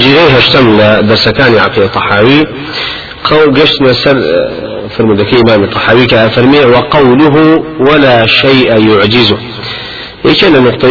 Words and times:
زنجيري 0.00 0.38
هشتم 0.38 0.76
درسكان 1.08 1.58
عقيدة 1.58 1.86
طحاوي. 1.86 2.44
قول 3.24 3.54
قشنا 3.60 3.92
سر 3.92 4.18
فرمودك 4.96 5.34
إمام 5.34 5.64
الطحاوي 5.64 6.06
كأفرمي 6.06 6.58
وقوله 6.58 7.64
ولا 7.80 8.26
شيء 8.26 8.88
يعجزه. 8.88 9.38
يكن 10.24 10.64
نقطة 10.64 10.88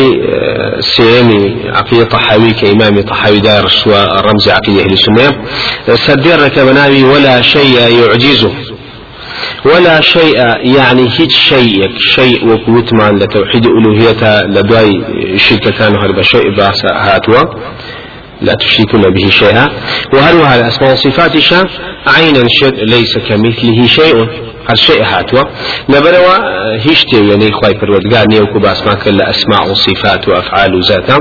سيمي 0.79 1.55
عقيدة 1.75 2.05
طحاوي 2.05 2.51
كإمام 2.53 3.01
طحاوي 3.01 3.39
دار 3.39 3.67
سوى 3.67 4.05
رمز 4.25 4.49
عقيدة 4.49 4.81
أهل 4.81 4.93
السنة. 4.93 5.27
سدير 5.95 6.47
كبناوي 6.47 7.03
ولا 7.03 7.41
شيء 7.41 7.79
يعجزه. 7.99 8.51
ولا 9.65 10.01
شيء 10.01 10.37
يعني 10.75 11.01
هيج 11.01 11.31
شيء 11.31 11.97
شيء 11.97 12.47
وكوتمان 12.47 13.19
لتوحيد 13.19 13.65
ألوهيته 13.65 14.41
لدواي 14.41 14.91
شركة 15.37 15.71
كان 15.71 15.97
هرب 15.97 16.21
شيء 16.21 16.55
باس 16.57 16.85
هاتوا. 16.85 17.43
لا 18.41 18.53
تشركون 18.53 19.01
به 19.13 19.29
شيئا. 19.29 19.69
وهل 20.13 20.35
الأسماء 20.59 20.89
والصفات 20.89 21.37
شا 21.37 21.65
عينا 22.07 22.43
ليس 22.93 23.17
كمثله 23.29 23.87
شيء. 23.87 24.27
هر 24.69 24.75
شيء 24.75 25.03
هاتوا. 25.03 25.43
لبروا 25.89 26.35
هشتي 26.85 27.29
يعني 27.29 27.51
خواي 27.51 27.73
پروردگار 27.73 28.25
نيوكو 28.31 28.59
باسما 28.59 28.93
كل 28.93 29.21
أسماء 29.21 29.71
وصفات 29.71 30.27
وأفعال 30.27 30.75
وذاتا. 30.75 31.19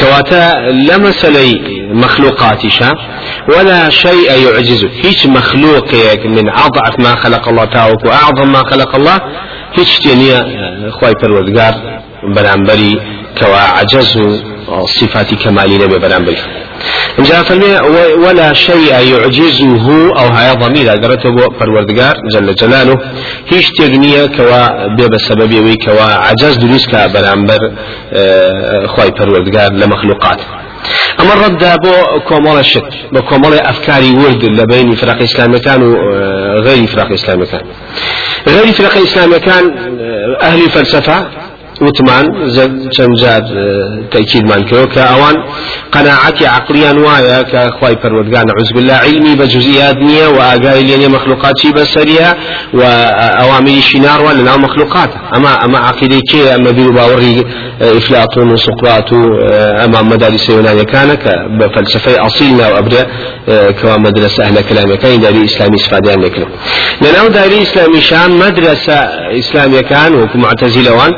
كواتا 0.00 0.54
لمسلي 0.70 1.60
مخلوقاتشا 1.92 2.94
ولا 3.48 3.90
شيء 3.90 4.30
يعجزه 4.46 4.88
هيش 5.04 5.26
مخلوق 5.26 5.94
من 6.24 6.48
أضعف 6.48 6.98
ما 6.98 7.14
خلق 7.14 7.48
الله 7.48 7.64
تاوك 7.64 8.04
وأعظم 8.04 8.52
ما 8.52 8.58
خلق 8.70 8.96
الله. 8.96 9.18
هيش 9.78 9.98
تنيا 9.98 10.38
خواي 10.90 11.12
پروردگار 11.12 11.74
برانبري 12.36 13.00
كوا 13.38 13.56
عجزه 13.56 14.57
صفات 14.86 15.34
كمالي 15.34 15.78
نبي 15.78 15.98
برانبري 15.98 16.36
جاء 17.18 17.42
فرمي 17.42 17.78
ولا 18.26 18.52
شيء 18.52 18.92
يعجزه 19.12 19.88
أو 20.18 20.26
هاي 20.26 20.56
ضمير 20.56 20.92
أقرته 20.92 21.34
فروردقار 21.60 22.14
جل 22.32 22.54
جلاله 22.54 22.98
هيش 23.48 23.70
تغنية 23.78 24.26
كوا 24.26 24.86
بيب 24.96 25.14
السبب 25.14 25.54
وي 25.64 25.74
كوا 25.84 26.02
عجز 26.02 26.56
دروس 26.56 26.86
كبرامبر 26.86 27.58
خواي 28.86 29.10
فروردقار 29.18 29.72
لمخلوقات 29.72 30.40
أما 31.20 31.32
الرد 31.32 31.80
بو 31.82 32.20
كومال 32.28 32.58
الشك 32.58 32.90
بو 33.12 33.20
كومال 33.22 33.54
أفكاري 33.66 34.10
ورد 34.10 34.44
لبين 34.44 34.94
فرق 34.94 35.22
إسلام 35.22 35.56
كان 35.56 35.82
وغير 35.82 36.86
فرق 36.86 37.12
إسلام 37.12 37.44
كان 37.44 37.62
غير 38.48 38.72
فرق 38.72 38.96
إسلام 38.96 39.36
كان 39.36 39.64
أهل 40.42 40.70
فلسفة 40.70 41.26
وتمان 41.80 42.24
چەند 42.96 43.14
جار 43.22 43.42
تأكيد 44.12 44.44
من 44.44 44.64
كيو 44.64 44.86
كأوان 44.86 45.34
قناعتي 45.92 46.46
عقليا 46.46 46.92
وايا 46.92 47.42
كخواي 47.42 47.96
پروردگار 47.96 48.44
نعوذ 48.48 48.70
بالله. 48.74 48.94
علمي 48.94 49.34
بجزئيات 49.34 49.96
نية 49.96 50.26
وآقاي 50.26 50.82
لين 50.82 51.10
مخلوقات 51.10 51.58
شي 51.58 51.72
بسريها 51.72 52.36
وأوامر 52.74 53.80
شنار 53.80 54.22
ولا 54.22 54.56
مخلوقات. 54.56 55.10
أما 55.36 55.64
أما 55.64 55.78
عقيدة 55.78 56.20
كي 56.30 56.54
أما 56.54 56.70
بيرو 56.70 56.92
باوري 56.92 57.44
إفلاطون 57.80 58.52
وسقراط 58.52 59.12
أما 59.84 60.02
مدارس 60.02 60.48
يونانيا 60.50 60.82
كان 60.82 61.08
بفلسفة 61.58 62.26
أصيلنا 62.26 62.68
وأبدا 62.68 63.06
كوا 63.80 63.96
مدرسة 63.96 64.44
أهل 64.44 64.60
كلام 64.60 64.94
كان 64.94 65.20
داري 65.20 65.44
إسلامي 65.44 65.76
استفادة 65.76 66.14
لكن 66.14 66.44
لأنه 67.02 67.28
داري 67.28 67.62
إسلامي 67.62 68.00
شان 68.00 68.30
مدرسة 68.30 68.94
إسلامية 69.38 69.80
كان 69.80 70.14
وكمعتزلة 70.14 70.92
وان 70.92 71.12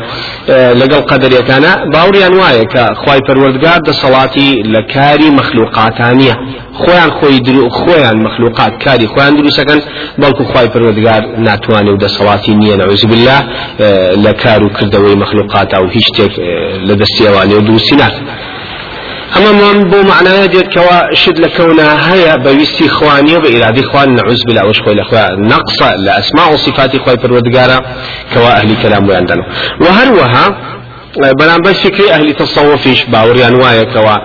لەگەڵ 0.81 1.03
قەدەریەکانە 1.11 1.73
باوریان 1.95 2.35
وایە 2.41 2.65
کە 2.73 2.85
خی 3.03 3.21
پەروەردگار 3.27 3.79
دەسەڵاتی 3.89 4.49
لە 4.75 4.83
کاری 4.95 5.31
مەخلوقاتانیە 5.39 6.35
خۆیان 6.83 7.11
خۆی 7.19 7.39
خۆیان 7.79 8.17
مەخلوقات 8.27 8.73
کاری 8.85 9.07
خۆیان 9.13 9.33
دروستەکەن 9.39 9.81
بەڵکو 10.21 10.43
خی 10.53 10.67
پەروەردگار 10.75 11.23
ناتوانێت 11.47 11.93
و 11.95 12.03
دەسەڵاتی 12.05 12.53
نییە 12.61 12.77
نەوز 12.81 13.03
بالله 13.11 13.41
لە 14.25 14.33
کار 14.43 14.61
و 14.65 14.69
کردەوەی 14.77 15.17
مەخلوقات 15.23 15.69
و 15.85 15.89
هیچ 15.97 16.07
شتێک 16.11 16.33
لە 16.89 16.95
دەستی 17.01 17.23
ئەوانێ 17.29 17.55
و 17.59 17.63
دروستی 17.69 17.97
اما 19.37 19.53
من 19.53 19.91
بو 19.91 20.03
معناه 20.03 20.47
ديت 20.47 20.75
كوا 20.75 21.15
شد 21.15 21.39
لكونا 21.39 22.13
هيا 22.13 22.37
بويستي 22.37 22.89
خواني 22.89 23.37
وبإرادي 23.37 23.83
خوان 23.83 24.15
نعوذ 24.15 24.39
بالله 24.47 24.67
وش 24.67 24.81
خوي 24.83 24.95
لخوا 24.95 25.31
نقص 25.37 25.83
لأسماء 26.07 26.53
وصفات 26.55 26.97
خوي 26.97 27.17
پروردگارا 27.17 27.79
كوا 28.35 28.53
أهل 28.61 28.83
كلام 28.83 29.09
ويندنو 29.09 29.43
وهروها 29.81 30.45
بەرامبەر 31.19 31.75
فکری 31.83 32.07
ئەهلی 32.13 32.35
تەسەوفیش 32.41 33.01
باوریان 33.13 33.55
وایە 33.61 33.87
کەوا 33.95 34.17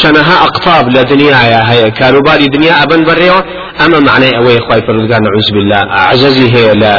شەنەها 0.00 0.36
ئەقتاب 0.44 0.84
لە 0.94 1.02
دنیاە 1.10 1.62
هەیە. 1.70 1.88
کاروباری 2.00 2.48
دنیا 2.48 2.74
ئەبن 2.80 3.02
بەڕێەوە 3.08 3.40
ئەمە 3.80 3.98
معنای 4.08 4.32
ئەوەی 4.38 4.60
خی 4.66 4.80
پرودگار 4.86 5.20
نعوز 5.26 5.48
بالله. 5.54 5.82
عجزی 6.12 6.48
هەیە 6.54 6.74
لە 6.82 6.92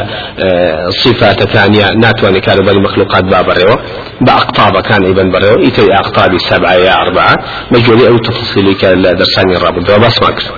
صفاتەکانیە. 1.01 1.87
ناتوانێت 2.03 2.45
کاروباری 2.47 2.79
مخلوقات 2.87 3.25
با 3.31 3.39
بەڕێەوە 3.47 3.77
بە 4.25 4.31
ئەقتابەکان 4.37 5.01
ئیبن 5.07 5.29
بەڕێەوە 5.33 5.59
ئیتر 5.65 5.87
ئەقتابی 5.97 6.39
سەبعە 6.49 6.89
ئەربعە. 6.99 7.35
مەجۆری 7.73 8.05
ئەو 8.09 8.17
تفصیلی 8.27 8.75
کە 8.81 8.89
لە 9.03 9.11
دەرسانی 9.19 9.55
ڕابردەوە 9.63 9.99
باسمان 10.03 10.33
کرد 10.37 10.53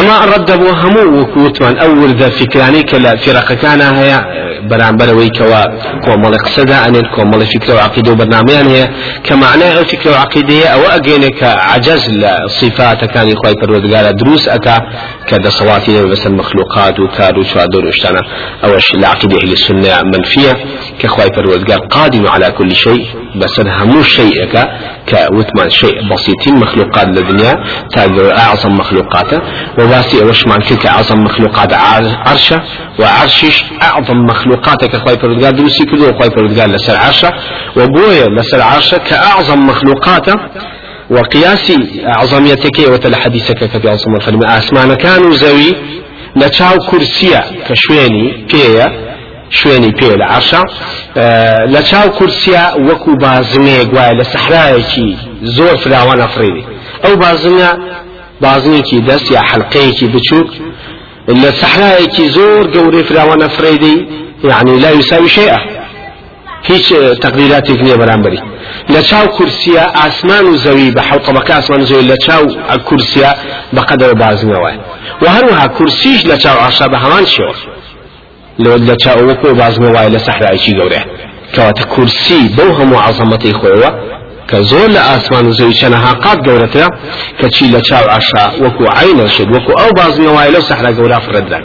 أما 0.00 0.24
الرد 0.24 0.50
أبو 0.50 0.68
همو 0.68 1.20
وكوتوان 1.20 1.78
أو 1.78 1.90
ورد 2.02 2.22
فكراني 2.22 2.82
كلا 2.82 3.16
فرق 3.16 3.52
كان 3.52 3.80
هي 3.80 4.20
برامبر 4.70 5.16
وي 5.16 5.28
كوا 5.30 5.64
كومل 6.04 6.38
قصدا 6.38 6.86
أن 6.88 7.02
كومل 7.16 7.46
فكره 7.46 7.74
وعقيدة 7.74 8.12
وبرنامجان 8.12 8.66
هي 8.66 8.88
كمعنى 9.24 9.84
فكره 9.84 10.10
وعقيدة 10.10 10.68
أو 10.68 10.80
اجينك 10.80 11.42
عجز 11.42 12.26
صفات 12.60 13.04
كان 13.04 13.28
يخوي 13.28 13.54
پروردگار 13.62 14.10
دروس 14.10 14.48
أكا 14.48 14.76
كذا 15.26 15.50
صلاتي 15.50 16.02
بس 16.02 16.26
المخلوقات 16.26 17.00
وكادو 17.00 17.42
شادور 17.42 17.88
اشتنا 17.88 18.20
أو 18.64 18.70
العقيده 18.94 19.36
أهل 19.42 19.52
السنة 19.52 20.02
منفية 20.02 20.52
كخوي 20.98 21.26
پروردگار 21.36 21.78
قادر 21.90 22.28
على 22.28 22.50
كل 22.50 22.76
شيء 22.76 23.06
بس 23.36 23.60
همو 23.60 24.02
شيء 24.02 24.44
كوتمان 25.08 25.70
شيء 25.70 26.08
بسيط 26.10 26.48
مخلوقات 26.48 27.04
الدنيا 27.08 27.54
تاجر 27.94 28.36
أعظم 28.36 28.72
مخلوقاته 28.76 29.38
وباسي 29.78 30.22
اوش 30.22 30.46
مان 30.46 30.60
كيك 30.60 30.86
أعظم 30.86 31.18
مخلوقات 31.24 31.72
عرشة 32.26 32.62
وعرشش 32.98 33.64
أعظم 33.82 34.16
مخلوقاتك 34.16 34.94
أخوي 34.94 35.18
فرودقال 35.18 35.56
دروسي 35.56 35.84
كدو 35.84 36.10
أخوي 36.10 36.30
فرودقال 36.30 36.70
لسر 36.70 36.96
عرشة 36.96 37.30
وبويا 37.76 38.26
لسر 38.26 38.62
عرشة 38.62 38.96
كأعظم 38.98 39.66
مخلوقاته 39.66 40.34
وقياسي 41.10 42.02
أعظميتك 42.06 42.78
وتل 42.88 43.16
حديثك 43.16 43.54
كفي 43.54 43.88
عظم 43.88 44.14
الفلم. 44.16 44.44
أسمان 44.44 44.94
كانوا 44.94 45.30
زوي 45.34 45.74
لتشاو 46.36 46.78
كرسيا 46.90 47.44
كشويني 47.68 48.46
بيا 48.52 49.13
شوێنی 49.50 49.92
پێ 49.98 50.10
لە 50.20 50.26
عرشا 50.34 50.62
لە 51.74 51.82
چاو 51.90 52.08
کورسیا 52.18 52.64
وەکو 52.88 53.12
بازمێ 53.24 53.78
گوایە 53.90 54.14
لە 54.20 54.24
سەحرایەکی 54.32 55.10
زۆر 55.56 55.76
فراوان 55.82 56.20
ئەفرێنی 56.24 56.64
ئەو 57.04 57.14
بازنە 57.22 57.70
بازنێکی 58.44 58.98
دەست 59.08 59.30
یا 59.36 59.42
حلقەیەکی 59.50 60.06
بچووک. 60.14 60.50
لە 61.42 61.50
سەحرایەکی 61.60 62.26
زۆر 62.36 62.64
گەورەی 62.74 63.04
فراوان 63.08 63.40
ئەفرێدی 63.46 63.96
يعني 64.50 64.78
لا 64.84 64.90
يساوي 64.90 65.28
شيئا 65.28 65.60
هیچ 66.70 66.86
تقديراتك 67.24 67.78
نییە 67.84 67.96
بەرامبەری. 68.02 68.40
لە 68.94 69.00
چاو 69.08 69.26
کورسیە 69.36 69.84
ئاسمان 70.00 70.44
و 70.46 70.56
زەوی 70.64 70.90
بە 70.96 71.02
حەوت 71.08 71.22
طبقە 71.28 71.50
ئاسمان 71.50 71.84
زەوی 71.90 72.06
لە 72.12 72.16
چاو 72.26 72.44
کورسیە 72.88 73.30
بەقەدەوە 73.76 74.14
بازنەوە 74.22 74.72
و 75.22 75.26
هەروەها 75.34 75.66
کورسیش 75.76 76.20
عاشا 76.46 76.86
بە 76.92 76.98
هەمان 77.04 77.24
لە 78.58 78.94
چاوەکو 79.02 79.48
بازمە 79.60 79.88
وایە 79.94 80.10
لە 80.16 80.20
سەحرایکی 80.26 80.72
گەورە 80.78 81.02
کەواتە 81.54 81.84
کورسی 81.94 82.42
بەو 82.56 82.70
هەموو 82.78 83.04
عزەمەتی 83.08 83.52
خۆیەوە 83.60 83.90
کە 84.50 84.58
زۆر 84.70 84.88
لە 84.96 85.02
ئاسمان 85.08 85.46
و 85.46 85.52
زەوی 85.58 85.74
چەنەها 85.80 86.12
قات 86.24 86.38
گەورەترە 86.46 86.88
کە 87.40 87.46
چی 87.54 87.64
لە 87.74 87.80
چاو 87.88 88.04
عشا 88.16 88.44
وەکو 88.62 88.84
عینە 88.98 89.26
شد 89.34 89.48
وەکو 89.54 89.72
ئەو 89.80 89.90
بازمە 89.98 90.30
وایە 90.36 90.50
لەو 90.54 90.62
سەحرا 90.68 90.90
گەورە 90.98 91.18
فرەدران 91.26 91.64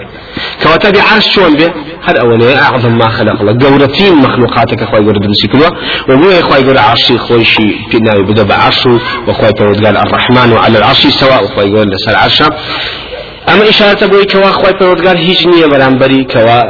کەواتە 0.62 0.90
بعرش 0.96 1.26
چۆن 1.34 1.54
بێ 1.60 1.68
هەر 2.06 2.16
ئەوەنەیە 2.22 2.56
ئەعظم 2.62 2.94
ما 3.02 3.10
خلق 3.18 3.38
الله. 3.42 3.56
گەورەترین 3.64 4.16
مەخلوقاتێکە 4.26 4.86
خۆی 4.90 5.04
گەورە 5.06 5.20
دروستی 5.26 5.48
کردووە 5.52 5.70
و 6.08 6.12
بۆیە 6.22 6.42
خۆی 6.48 6.64
گەورە 6.68 6.82
عرشی 6.90 7.18
خۆیشی 7.26 7.70
پێناوی 7.90 8.26
بدە 8.30 8.44
بە 8.50 8.56
عرش 8.66 8.82
و 8.86 8.94
وەخوای 9.28 9.54
الرحمن 10.06 10.50
وعلى 10.56 10.78
العرش 10.80 11.02
سواء 11.22 11.42
وخوای 11.44 11.68
گەورە 11.74 11.90
لەسەر 11.94 12.16
عرشە 12.24 12.48
اما 13.54 13.70
اشاره 13.70 14.08
بوي 14.08 14.26
كوا 14.26 14.52
خوي 14.52 14.74
پروردگار 14.74 15.18
هیچ 15.18 15.48
نیه 15.48 15.66
برانبري 15.68 16.24
كوا 16.24 16.62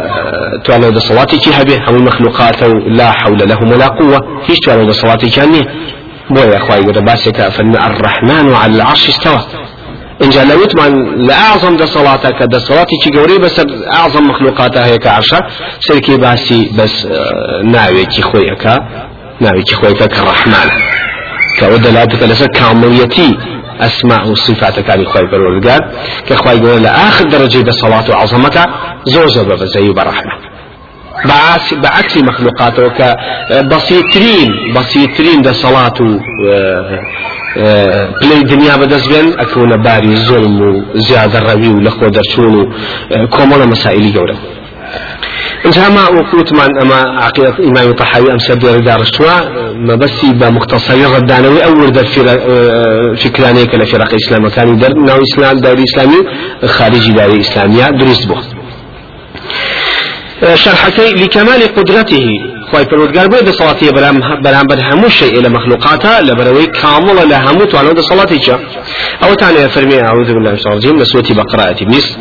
توانو 0.63 0.89
ده 0.89 0.99
صلاتي 0.99 1.37
كي 1.37 1.51
هبه 1.53 1.77
هم 1.87 2.05
مخلوقات 2.05 2.63
لا 2.87 3.11
حول 3.11 3.49
لهم 3.49 3.71
ولا 3.71 3.87
قوه 3.87 4.19
هیچ 4.49 4.69
صلاتي 4.91 5.29
كان 5.29 5.51
نيه 5.51 5.65
بويا 6.29 6.59
خوي 6.59 6.77
قد 6.77 6.97
باسك 7.05 7.49
فن 7.49 7.75
الرحمن 7.75 8.53
على 8.53 8.75
العرش 8.75 9.09
استوى. 9.09 9.39
إن 10.23 10.29
جاء 10.29 10.45
لوت 10.45 10.75
من 10.75 11.15
لأعظم 11.27 11.77
ده 11.77 11.85
صلاتك 11.85 12.43
ده 12.51 12.59
صلاتي 12.59 12.95
كي 13.03 13.17
قوري 13.17 13.37
بس 13.37 13.61
أعظم 13.93 14.23
مخلوقاتها 14.23 14.85
هيك 14.85 15.07
عرشة 15.07 15.39
سيركي 15.79 16.17
باسي 16.17 16.71
بس 16.77 17.07
ناوي 17.63 18.05
كي 18.05 18.21
أسماء 23.79 24.27
وصفات 24.27 24.79
كان 24.79 25.01
إخوي 25.01 25.25
بالورقات 25.31 25.83
كإخوي 26.27 26.53
يقول 26.53 26.83
لآخر 26.83 27.29
درجة 27.29 27.71
صلاة 27.71 28.09
وعظمتها 28.09 28.65
زوزة 29.05 29.43
بزي 29.43 29.91
برحمة 29.91 30.33
بعكس 31.83 32.17
مخلوقاته 32.17 32.87
كبسيطين 32.87 34.49
بسيطين 34.75 35.41
ده 35.41 35.53
صلاة 35.53 35.99
پلەی 38.19 38.43
دنیا 38.51 38.75
بەدەست 38.81 39.07
بێن 39.11 39.27
ئەکەونە 39.41 39.77
باری 39.85 40.15
زۆرم 40.27 40.55
و 40.61 40.69
زیادە 41.07 41.39
ڕەوی 41.47 41.69
و 41.73 41.83
لەخۆ 41.85 42.07
دەرچوون 42.15 42.53
و 42.59 42.63
کۆمەڵە 43.35 43.65
مەسائلی 43.73 44.13
گەورە 44.15 44.35
انجا 45.65 45.89
ما 45.89 46.03
وقوتمان 46.09 46.69
أما 46.81 46.99
عقيدة 47.23 47.55
امام 47.59 47.93
طحاوي 47.93 48.31
أم 48.31 48.39
سبير 48.39 48.79
دار 48.79 49.01
الشوا 49.01 49.35
ما 49.87 49.95
بس 49.95 50.25
بمختصر 50.25 51.15
ردانوي 51.15 51.65
أو 51.65 51.71
ورد 51.79 51.97
فكراني 53.21 53.65
كلا 53.65 53.85
فرق 53.85 54.13
إسلام. 54.13 54.47
كان 54.47 54.77
در 54.77 54.93
ناو 54.93 55.19
إسلام 55.21 55.57
دار 55.59 55.77
إسلامي 55.83 56.19
خارجي 56.65 57.11
دار 57.11 57.39
إسلامية 57.39 57.89
درست 57.89 58.27
بو. 58.27 58.58
شرحكي 60.55 61.13
لكمال 61.13 61.75
قدرته. 61.75 62.27
خواهي 62.71 62.85
پروردگار 62.85 63.27
بوي 63.27 63.41
ده 63.41 63.51
صلاتي 63.51 63.91
برام 63.91 64.67
بر 64.67 64.79
همو 64.93 65.09
شيء 65.09 65.39
إلى 65.39 65.49
مخلوقاتا 65.49 66.21
لبروي 66.21 66.65
كامل 66.65 67.29
لهمو 67.29 67.63
توانو 67.65 67.91
ده 67.91 68.01
صلاتي 68.01 68.37
جا 68.37 68.59
أو 69.23 69.33
تاني 69.33 69.69
فرمي 69.69 70.01
اعوذ 70.03 70.27
بالله 70.33 70.49
من 70.49 70.55
الشيطان 70.55 70.73
الرجيم 70.73 70.99
لسوتي 70.99 71.33
بقراءة 71.33 71.85
بس 71.85 72.17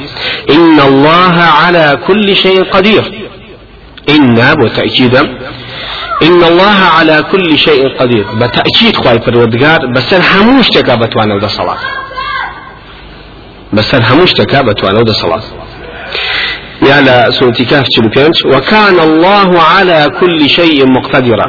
إن 0.51 0.81
الله 0.81 1.35
على 1.61 1.99
كل 2.07 2.37
شيء 2.37 2.65
قدير. 2.71 3.05
إن 4.09 4.39
وتأكيدا 4.63 5.21
إن 6.23 6.41
الله 6.51 6.79
على 6.97 7.25
كل 7.33 7.59
شيء 7.59 7.99
قدير. 8.01 8.25
بتأكيد 8.41 8.97
خواهي 8.97 9.19
پروردگار 9.19 9.87
بس 9.95 10.15
هموش 10.15 10.69
تكا 10.69 10.95
بتوانو 10.95 11.39
ده 11.39 11.49
صلاة 11.49 11.79
بس 13.73 13.95
هموش 13.95 14.33
تكا 14.33 14.63
بتوانو 14.63 15.03
ده 15.03 15.13
صلاة 15.13 15.43
يا 16.83 17.01
لا 17.01 17.31
سورة 17.31 17.51
كهف 17.51 17.87
وكان 18.55 19.01
الله 19.01 19.63
على 19.63 20.11
كل 20.21 20.51
شيء 20.51 20.87
مقتدرا. 20.87 21.47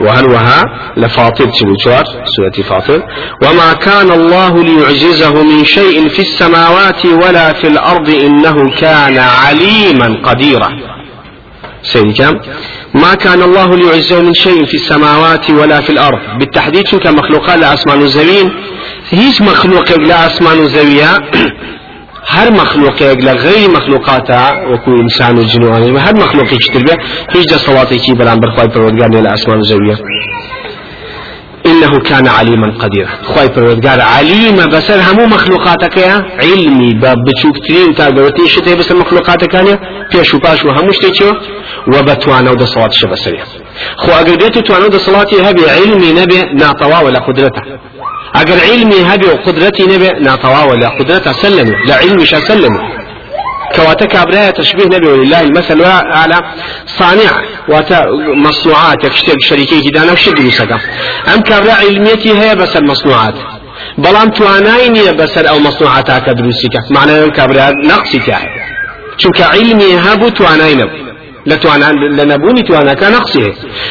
وهل 0.00 0.24
وها 0.30 0.62
لفاطر 0.96 1.44
تلوشوار 1.44 2.04
سورة 2.24 2.66
فاطر. 2.68 3.02
وما 3.42 3.72
كان 3.72 4.10
الله 4.10 4.62
ليعجزه 4.64 5.42
من 5.42 5.64
شيء 5.64 6.08
في 6.08 6.18
السماوات 6.18 7.06
ولا 7.06 7.52
في 7.52 7.66
الأرض 7.66 8.10
إنه 8.10 8.70
كان 8.70 9.18
عليما 9.18 10.20
قديرا. 10.24 10.68
سيدي 11.82 12.12
كم 12.12 12.34
ما 12.94 13.14
كان 13.14 13.42
الله 13.42 13.76
ليعجزه 13.76 14.22
من 14.22 14.34
شيء 14.34 14.64
في 14.64 14.74
السماوات 14.74 15.50
ولا 15.50 15.80
في 15.80 15.90
الأرض. 15.90 16.38
بالتحديد 16.38 16.88
كمخلوقات 16.88 17.58
لأسمان 17.58 18.00
الزوين 18.00 18.52
هيش 19.10 19.42
مخلوق 19.42 19.98
لأسمان 19.98 20.58
الزوية 20.58 21.10
هر 22.34 22.50
مخلوقێک 22.50 23.18
لە 23.26 23.32
غەیری 23.42 23.68
مەخلوقاتە 23.76 24.40
وەکو 24.70 24.90
ئینسان 25.00 25.38
و 25.38 25.44
جنوانی 25.52 25.98
هەر 26.06 26.14
مەخلوقێکی 26.22 26.70
تر 26.74 26.82
بێ 26.86 26.94
هیچ 27.34 27.46
دەسەڵاتێکی 27.52 28.12
بەرامبەر 28.18 28.50
خی 28.54 28.68
پەروەردگار 28.74 29.10
لێ 29.14 29.20
لە 29.24 29.30
ئاسمان 29.32 29.60
زەویە 29.70 29.96
إنه 31.66 31.98
كان 32.00 32.26
عليما 32.28 32.68
قديرا 32.78 33.08
خواي 33.22 33.48
پروردگار 33.48 34.00
عليما 34.00 34.66
بسر 34.66 35.00
همو 35.00 35.26
مخلوقاتك 35.26 35.96
يا 35.96 36.24
علمي 36.42 36.94
باب 36.94 37.18
بچوكترين 37.24 37.94
تا 37.94 38.10
گوتي 38.10 38.48
شتي 38.48 38.74
بس 38.74 38.92
مخلوقاتك 38.92 39.54
يا 39.54 39.78
پیش 40.10 40.34
و 40.34 40.38
پاش 40.38 40.64
و 40.64 40.70
همو 40.70 40.92
شتي 40.92 41.32
وبتوانا 41.86 42.50
ود 42.50 42.64
صلات 42.64 42.92
شبسريا 42.92 43.44
خو 43.96 44.10
اگر 44.10 44.34
ديتو 44.34 44.60
توانا 44.60 44.84
ود 44.84 44.96
صلاتي 44.96 45.36
هبي 45.42 45.70
علمي 45.70 46.12
نبي 46.12 46.42
ناطوا 46.54 47.00
ولا 47.00 47.18
قدرته. 47.18 47.62
اگر 48.40 48.58
علمي 48.68 49.00
هبي 49.14 49.26
وقدرتي 49.26 49.82
نبي 49.82 50.08
ناطوا 50.10 50.62
ولا 50.62 50.88
قدرته 50.88 51.32
سلموا 51.32 51.74
لا 51.86 51.94
علمي 51.94 52.26
شا 52.26 52.40
سلموا 52.40 52.82
كواتا 53.76 54.06
كابرايا 54.06 54.50
تشبيه 54.50 54.84
نبي 54.84 55.06
ولله 55.08 55.40
المثل 55.40 55.82
على 56.20 56.40
صانع 56.86 57.30
واتا 57.68 58.02
مصنوعات 58.46 59.04
يكشتك 59.04 59.40
شريكي 59.40 59.80
كدانا 59.80 60.12
وشد 60.12 60.38
يسكا 60.38 60.78
أم 61.34 61.40
كابرا 61.40 61.72
علميتي 61.72 62.38
هي 62.40 62.54
بس 62.54 62.76
المصنوعات. 62.76 63.34
بلان 63.98 64.32
توانايني 64.32 65.12
بس 65.12 65.38
أو 65.38 65.58
مصنوعات 65.58 66.10
هكا 66.10 66.32
دروسيكا 66.32 66.80
معنى 66.90 67.12
أم 67.24 67.30
كابرا 67.30 67.70
نقصي 67.84 68.18
تاعي 68.18 68.48
چونك 69.22 69.40
علمي 69.40 69.98
هبو 69.98 70.28
تواناينب 70.28 71.05
لتوانا 71.46 71.92
لنبوني 71.92 72.62
توانا 72.62 72.94
كان 72.94 73.12
نقصه 73.12 73.46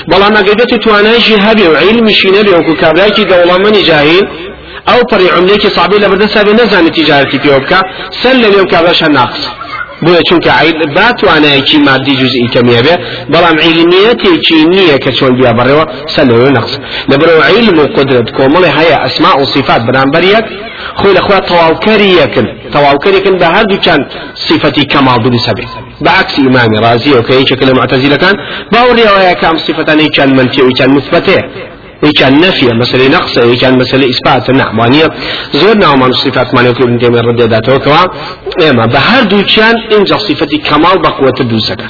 بلا 0.07 0.29
ما 0.29 0.39
قدرت 0.47 0.73
توانا 0.83 1.11
هبي 1.45 1.67
وعلم 1.67 2.07
شي 2.09 2.29
نبي 2.37 2.49
وكو 2.49 2.73
كابراكي 2.81 3.23
دولا 3.23 3.57
مني 3.57 3.81
جاهل 3.81 4.23
أو 4.89 4.99
بري 5.11 5.29
عمليك 5.35 5.67
صعبي 5.67 5.97
لبدسها 5.97 6.43
بنزان 6.43 6.91
تجارتي 6.91 7.39
في 7.39 7.49
وبكا 7.55 7.79
سلم 8.23 8.53
يوم 8.57 8.67
كابراش 8.71 9.03
ناقص. 9.03 9.64
بۆیە 10.05 10.21
چونکە 10.29 10.51
با 10.95 11.07
توانایەکی 11.19 11.77
مادی 11.87 12.15
جزئی 12.21 12.47
کەمیە 12.53 12.81
بێ 12.85 12.95
بەڵام 13.33 13.57
عیلمیەتێکی 13.65 14.59
نییە 14.73 14.97
کە 15.03 15.11
چۆن 15.17 15.31
بیا 15.39 15.51
بڕێەوە 15.57 15.85
سەلەوە 16.15 16.49
نەقص 16.57 16.73
لەبەرەوە 17.11 17.43
عیلم 17.49 17.77
و 17.79 17.85
قدرت 17.97 18.27
کۆمەڵی 18.37 18.71
هەیە 18.77 18.97
ئەسما 19.03 19.31
و 19.41 19.45
صفات 19.53 19.81
بەرامبەریەک 19.87 20.45
خۆی 20.99 21.13
لەخوا 21.17 21.37
تەواوکەریەکن 21.49 22.47
تەواوکەریەکن 22.73 23.35
بە 23.41 23.47
هەردووچان 23.55 24.01
صفەتی 24.47 24.85
کەماڵ 24.91 25.17
دروسە 25.25 25.53
بێت 25.57 25.71
بعكس 26.01 26.39
إمام 26.39 26.75
رازي 26.85 27.15
أو 27.15 27.21
كي 27.21 27.45
شكل 27.45 27.75
معتزلة 27.75 28.15
كان 28.15 28.35
باوري 28.71 29.03
أو 29.09 29.35
كام 29.41 29.57
صفتان 29.57 30.07
كان 30.07 30.35
منفي 30.35 30.61
وكان 30.61 30.89
مثبته. 30.89 31.39
كان 32.19 32.39
نفي 32.39 32.67
مسألة 32.73 33.07
نقص 33.07 33.39
كان 33.61 33.77
مسألة 33.77 34.09
إثبات. 34.09 34.49
نعم 34.51 34.79
وانية 34.79 35.09
زورنا 35.53 35.89
وما 35.89 36.05
الصفات 36.07 36.55
ما 36.55 36.61
نقول 36.61 36.83
ابن 36.83 36.99
تيمية 36.99 37.21
رضي 37.21 37.43
ذاته 37.43 37.77
كوا. 37.77 38.05
إما 38.69 38.85
بهر 38.85 39.23
دو 39.23 39.43
كان 39.55 39.75
إنجا 39.93 40.17
صفة 40.17 40.51
كمال 40.69 41.01
بقوة 41.01 41.33
الدوسك 41.39 41.81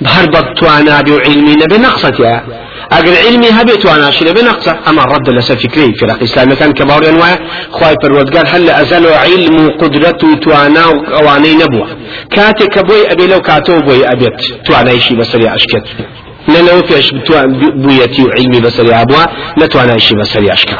بهر 0.00 0.26
بطوانا 0.26 1.00
بعلمي 1.00 1.54
نبي 1.54 1.78
نقصتها 1.78 2.44
اگر 2.92 3.14
علمي 3.26 3.50
هبت 3.50 3.86
وأنا 3.86 4.10
شنو 4.10 4.32
بنقصه 4.32 4.78
أما 4.88 5.02
رد 5.04 5.28
لس 5.30 5.52
فكري 5.52 5.94
في 5.94 6.04
الاسلام 6.04 6.54
كان 6.54 6.72
كبار 6.72 7.08
انواع 7.08 7.38
خواي 7.72 7.94
پروردگار 7.94 8.46
هل 8.54 8.70
ازل 8.70 9.06
علم 9.06 9.70
قدرته 9.80 10.34
توانا 10.34 10.84
اواني 11.18 11.54
نبوة؟ 11.54 11.88
كاتك 12.30 12.78
بوي 12.86 13.12
أبي 13.12 13.26
لو 13.26 13.40
كاتو 13.40 13.80
بوي 13.80 14.04
أبيت. 14.12 14.40
توانا 14.66 14.98
شي 14.98 15.14
بسري 15.14 15.54
أشكت. 15.54 15.86
لأنه 16.48 16.82
فيش 16.82 17.12
بويتي 17.74 18.22
وعلمي 18.24 18.60
بسري 18.60 18.94
ابوا 18.94 19.24
لا 19.56 19.66
توانا 19.66 19.98
شي 19.98 20.14
بسري 20.14 20.52
اشكر 20.52 20.78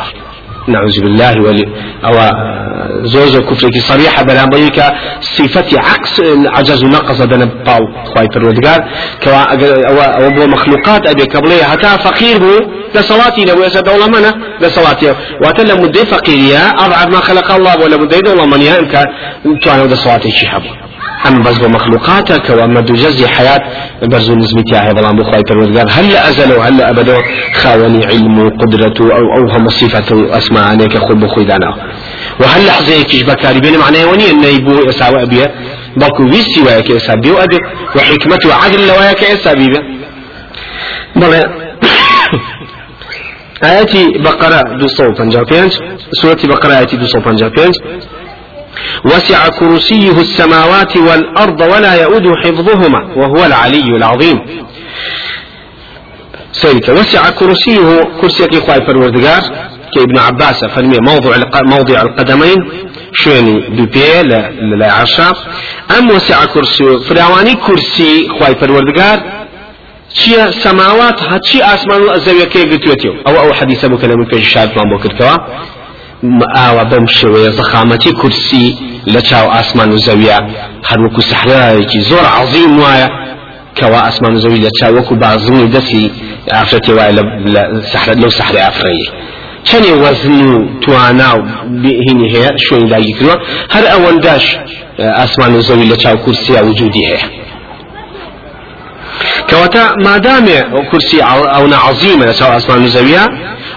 نعوذ 0.69 1.01
بالله 1.01 1.41
ولي 1.41 1.65
أو 2.05 2.15
زوز 3.03 3.39
كفرك 3.39 3.79
صريحة 3.79 4.23
بلا 4.23 4.45
بيك 4.45 4.83
صفة 5.21 5.81
عكس 5.81 6.21
عجز 6.47 6.85
نقص 6.85 7.23
دنا 7.23 7.45
باو 7.45 7.79
خواي 8.05 8.29
فرودقار 8.35 8.89
كوا 9.25 9.43
أو 9.91 10.01
أو 10.01 10.47
مخلوقات 10.47 11.07
أبي 11.11 11.23
قبلية. 11.23 11.65
حتى 11.65 11.87
فقير 11.87 12.39
بو 12.39 12.59
لصلاتي 12.95 13.45
لو 13.45 13.65
يسد 13.65 13.85
دولة 13.85 14.07
منا 14.07 14.35
لصلاتي 14.61 15.15
واتلا 15.45 15.75
مدي 15.75 15.99
فقيرية 15.99 16.71
أضعف 16.79 17.07
ما 17.07 17.21
خلق 17.21 17.53
الله 17.53 17.77
ولا 17.81 17.97
مدي 17.97 18.21
دولة 18.21 18.47
من 21.25 21.33
يا 21.33 21.35
إمكان 21.35 21.35
تعالوا 21.35 21.35
لصلاتي 21.35 21.35
شحب 21.35 21.37
أم 21.37 21.43
بس 21.43 21.59
بمخلوقاتك 21.59 22.51
وأما 22.51 22.81
جزي 22.81 23.29
حياة 23.29 23.61
برزو 24.03 24.35
نزمتي 24.35 24.77
هاي 24.77 24.95
بلان 24.95 25.17
بخواي 25.17 25.43
پروردگار 25.51 25.91
هل 25.91 26.17
أزل 26.17 26.53
وهل 26.53 26.83
أبدا 26.83 27.19
خاوني 27.55 28.07
علم 28.07 28.41
أو 28.41 29.19
أو 29.19 29.51
هم 29.51 29.69
صفة 29.69 30.39
أسماء 30.39 30.65
عليك 30.65 30.99
خود 30.99 31.21
بخوي 31.21 31.45
دانا. 31.45 31.77
وهل 32.41 33.03
كيش 33.03 33.23
بكاري؟ 33.23 33.61
بين 33.61 33.79
معناه 33.79 34.07
وني 34.07 34.31
أن 34.31 34.45
يبو 34.45 34.73
يساوي 34.89 35.23
أبيه 35.23 35.55
بلكو 35.97 36.23
ويسي 36.23 36.63
وياك 36.67 36.91
يسابي 36.91 37.31
وأبي 37.31 37.59
وحكمته 37.97 38.49
وعدل 38.49 38.87
لوياك 38.87 39.23
يسابي 39.23 39.69
بلى 41.17 41.45
آياتي 43.65 44.19
بقرة 44.19 44.63
دو 44.79 44.87
صوت 44.87 45.21
سورة 46.23 46.39
بقرة 46.45 46.73
آياتي 46.73 46.97
دو 46.97 47.07
صوت 47.07 47.29
وسع 49.05 49.49
كرسيه 49.49 50.17
السماوات 50.27 50.97
والأرض 50.97 51.61
ولا 51.61 51.95
يؤد 52.03 52.27
حفظهما 52.45 53.01
وهو 53.17 53.47
العلي 53.47 53.97
العظيم. 53.97 54.39
سيدك 56.53 56.89
وسع 56.89 57.31
كرسيه 57.31 58.03
كرسي 58.21 58.61
خواي 58.61 58.87
فروردقار 58.87 59.43
كابن 59.95 60.19
عباس 60.19 60.65
فرمي 60.65 60.99
موضع 60.99 61.37
موضع 61.65 62.03
القدمين 62.03 62.57
ببي 63.77 64.23
لا 64.23 64.93
عشا 64.93 65.33
أم 65.99 66.11
وسع 66.11 66.45
كرسي 66.45 66.99
فراواني 67.09 67.55
كرسي 67.55 68.29
خواي 68.29 68.55
فروردقار 68.55 69.19
چیە 70.21 70.45
سەماوات 70.65 71.19
هەچی 71.31 71.59
ئاسمان 71.69 72.03
و 72.03 72.13
ئەزەویەکەی 72.15 72.67
گرتوێتەوە 72.71 73.17
ئەو 73.27 73.35
ئەو 73.41 73.53
حەدیسە 73.59 73.87
بوو 73.91 74.01
کە 74.01 74.07
لە 74.11 74.15
من 74.19 74.27
پێش 74.33 74.45
شادمان 74.55 74.87
ئاوا 76.57 76.85
بەم 76.91 77.07
شێوەیە 77.07 77.51
زەخامەتی 77.59 78.13
کورسی 78.21 78.77
لە 79.13 79.21
چاو 79.29 79.47
ئاسمان 79.55 79.91
و 79.93 79.99
زەویە. 79.99 80.39
هەروەکو 80.89 81.21
سەحرایەکی 81.31 82.01
زۆر 82.11 82.25
عظیم 82.39 82.73
وایە 82.83 83.09
کەوا 83.79 84.01
ئاسمان 84.07 84.35
و 84.37 84.41
زەوی 84.45 84.61
لە 84.67 84.71
چاوەکو 84.79 85.15
بازمی 85.25 85.71
دەستی 85.75 86.05
ئافرەتی 86.57 86.93
وایە 86.97 87.13
لەو 88.23 88.31
سەحرە 88.39 88.61
ئافرەیە 88.67 89.11
چەندێ 89.69 89.93
وەزن 90.05 90.41
و 90.55 90.81
توانا 90.83 91.31
و 91.39 91.43
هینی 92.07 92.29
هەیە 92.35 92.51
شوێنی 92.65 92.89
داگی 92.95 93.13
کردووە. 93.19 93.37
هەر 93.75 93.85
ئەوەنداش 93.93 94.45
ئاسمان 95.19 95.53
و 95.55 95.61
زەوی 95.69 95.87
لە 95.93 95.97
چاو 96.03 96.17
وجودی 96.69 97.05
هەیە. 97.11 97.23
كواتا 99.51 99.85
ما 100.05 100.19
دام 100.19 100.47
كرسي 100.91 101.23
أو 101.23 101.67
عظيمة 101.87 102.25
لسواء 102.27 102.57
أسمان 102.57 102.87
زوية 102.87 103.25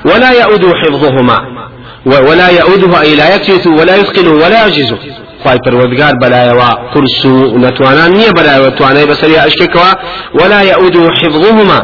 ولا 0.06 0.32
يؤود 0.32 0.64
حفظهما. 0.82 1.59
ولا 2.06 2.50
يؤوده 2.50 3.02
أي 3.02 3.16
لا 3.16 3.36
يكرثه 3.36 3.68
ولا 3.68 3.96
يثقله 3.96 4.32
ولا 4.32 4.62
يعجزه 4.62 4.98
خواهي 5.44 5.58
پروردگار 5.68 6.14
بلايوا 6.22 6.70
قرسو 6.94 7.58
نتوانا 7.58 8.08
نية 8.08 8.32
بلايوا 8.32 8.70
تواناي 8.70 9.06
بسريا 9.06 9.48
أشككوا 9.48 9.92
ولا 10.40 10.62
يؤوده 10.62 11.12
حفظهما. 11.12 11.80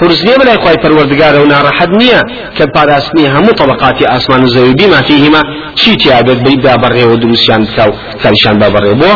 قرس 0.00 0.24
نية 0.24 0.36
بلاي 0.36 0.56
خواهي 0.58 0.76
پروردگار 0.84 1.34
ونارحد 1.42 1.88
نية 1.90 2.20
كباراس 2.58 3.14
نية 3.14 3.38
همو 3.38 3.52
طبقات 3.52 4.02
آسمان 4.02 4.42
الزوي 4.42 4.74
بما 4.74 5.00
فيهما 5.02 5.42
شي 5.74 5.96
تيابت 5.96 6.36
بيدا 6.36 6.76
بري 6.76 7.04
ودروسيان 7.04 7.66
كاو 7.76 7.92
كالشان 8.22 8.58
بابري 8.58 8.94
بو 8.94 9.10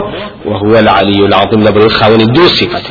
وهو 0.44 0.78
العلي 0.78 1.26
العظيم 1.26 1.61
لبري 1.64 1.88
خاوني 1.88 2.25
دو 2.25 2.47
صفته 2.49 2.90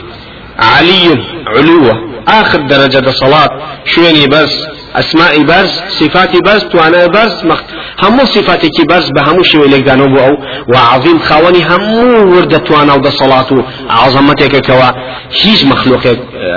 علي 0.60 1.24
علوة 1.48 1.96
آخر 2.28 2.60
درجة 2.62 3.10
صلاة 3.12 3.50
شويني 3.86 4.28
بس 4.28 4.54
أسماء 4.96 5.44
برز 5.44 5.82
صفات 6.00 6.44
برز 6.46 6.64
توانا 6.64 7.08
برز 7.08 7.46
مخ 7.46 7.62
همو 8.04 8.26
صفاتك 8.26 8.78
برز 8.90 9.12
بهمو 9.16 9.44
شوي 9.44 9.68
لك 9.68 9.84
دانو 9.84 10.20
أو 10.20 10.38
وعظيم 10.74 11.20
خاوني 11.20 11.64
همو 11.64 12.36
ورد 12.36 12.64
توانا 12.64 12.94
ودا 12.94 13.10
صلاة 13.10 13.48
عظمتك 13.90 14.66
كوا 14.68 14.92
هيج 15.42 15.66
مخلوق 15.66 16.04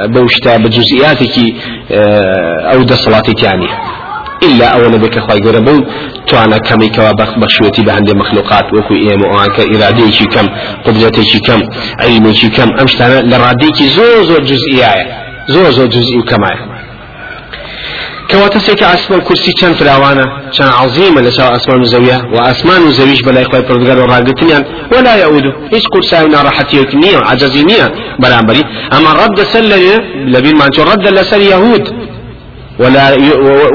بوشتا 0.06 0.56
بجزئياتك 0.56 1.36
أو 2.72 2.82
دا 2.82 2.94
صلاتك 2.94 3.42
يعني 3.42 3.68
إلا 4.42 4.66
أولا 4.66 4.96
بك 4.96 5.18
خواهي 5.18 5.40
قرى 5.40 5.60
بو 5.60 5.84
توانا 6.28 6.58
كمي 6.58 6.88
كوا 6.88 7.12
بخشوتي 7.12 7.82
بهند 7.82 8.10
مخلوقات 8.10 8.64
وكو 8.74 8.94
إيم 8.94 9.22
وآنك 9.22 9.60
إراديك 9.60 10.18
كم 10.34 10.46
قدرتك 10.86 11.32
كم 11.46 11.60
علمك 12.00 12.40
كم 12.56 12.68
أمشتانا 12.80 13.20
لراديك 13.30 13.76
زو 13.96 14.22
زو 14.22 14.38
جزئية 14.38 14.92
زو 15.48 15.70
زو 15.70 15.86
جزئي 15.86 16.22
كماية 16.28 16.73
كواتا 18.30 18.58
سيكا 18.58 18.94
أسمان 18.94 19.20
كرسي 19.20 19.52
كان 19.60 19.72
فراوانا 19.72 20.24
كان 20.58 20.68
عظيما 20.68 21.20
لسوا 21.20 21.56
أسمان 21.56 21.84
زوية 21.84 22.18
وأسمان 22.34 22.90
زويش 22.90 23.20
بلا 23.22 23.42
إخوة 23.42 23.60
بردقال 23.60 23.98
وراقتنيان 23.98 24.64
ولا 24.92 25.14
يؤوده 25.22 25.52
إيش 25.72 25.82
كرسي 25.92 26.16
راحتي 26.48 26.80
وكنية 26.80 27.18
عجزينية 27.18 27.86
برامبري 28.18 28.62
أما 28.92 29.12
رد 29.12 29.40
سل 29.40 29.70
لبين 30.32 30.56
ما 30.56 30.66
رد 30.78 31.08
لسل 31.08 31.42
يهود 31.42 31.84
ولا 32.78 33.04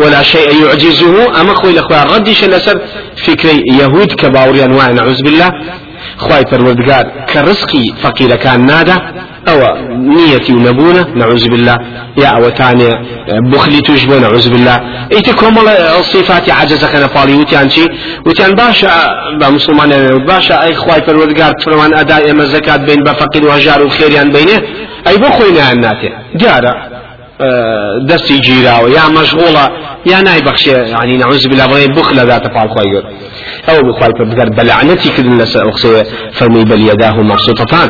ولا 0.04 0.22
شيء 0.24 0.66
يعجزه 0.66 1.42
أما 1.42 1.54
خوي 1.54 1.72
الأخوة 1.72 2.04
ردش 2.04 2.44
لسر 2.44 2.82
فكري 3.26 3.64
يهود 3.80 4.12
كباوري 4.14 4.64
أنواع 4.64 4.88
نعوذ 4.88 5.24
بالله. 5.24 5.50
خواي 6.20 6.44
پروردگار 6.52 7.06
كرزقي 7.34 7.86
فقير 8.04 8.36
كان 8.36 8.66
نادا 8.66 8.96
أو 9.48 9.60
نيتي 10.16 10.54
ونبونا 10.54 11.04
نعوذ 11.16 11.46
بالله. 11.50 11.78
يا 12.18 12.28
أو 12.28 12.50
تاني 12.50 12.90
بخلي 13.52 13.82
تجبو 13.82 14.16
نعوذ 14.20 14.50
بالله. 14.50 14.78
إيتكم 15.12 15.56
الصفات 16.00 16.50
عجز 16.50 16.86
كان 16.86 17.08
فالي 17.08 17.36
وتيان 17.36 17.70
شي 17.70 17.86
وتيان 18.26 18.56
باشا 18.56 18.92
بمسلمان 19.40 19.92
باشا 20.30 20.64
أي 20.64 20.76
خواي 20.76 21.02
پروردگار 21.02 21.52
فرمان 21.66 21.94
أداء 21.94 22.34
ما 22.34 22.46
زكاة 22.46 22.78
بين 22.88 23.04
بفقير 23.04 23.44
وهجار 23.46 23.80
وخيريان 23.86 24.32
بينه 24.32 24.58
أي 25.08 25.18
بخوينا 25.18 25.72
الناتي 25.72 26.10
جارة 26.36 26.74
دەستی 28.10 28.38
گیراوە 28.46 28.90
یا 28.98 29.06
مەشغوڵە 29.18 29.66
یا 30.06 30.22
نایبەخشێ 30.22 30.78
ینی 31.04 31.18
نعوز 31.18 31.48
بلا 31.48 31.66
بڵێ 31.68 31.88
بخ 31.98 32.10
لە 32.18 32.24
داتە 32.30 32.50
پاڵخوای 32.56 32.90
گەر 32.94 33.06
ئەو 33.68 33.80
بخوای 33.88 34.12
پەرگەر 34.20 34.50
بەلعنەتی 34.58 35.10
کردن 35.16 35.36
لەسەر 35.42 35.62
ئەوقسەیە 35.66 36.04
فەرمی 36.38 36.66
بەلیەداه 36.70 37.16
و 37.20 37.24
مەبسوطەتان 37.32 37.90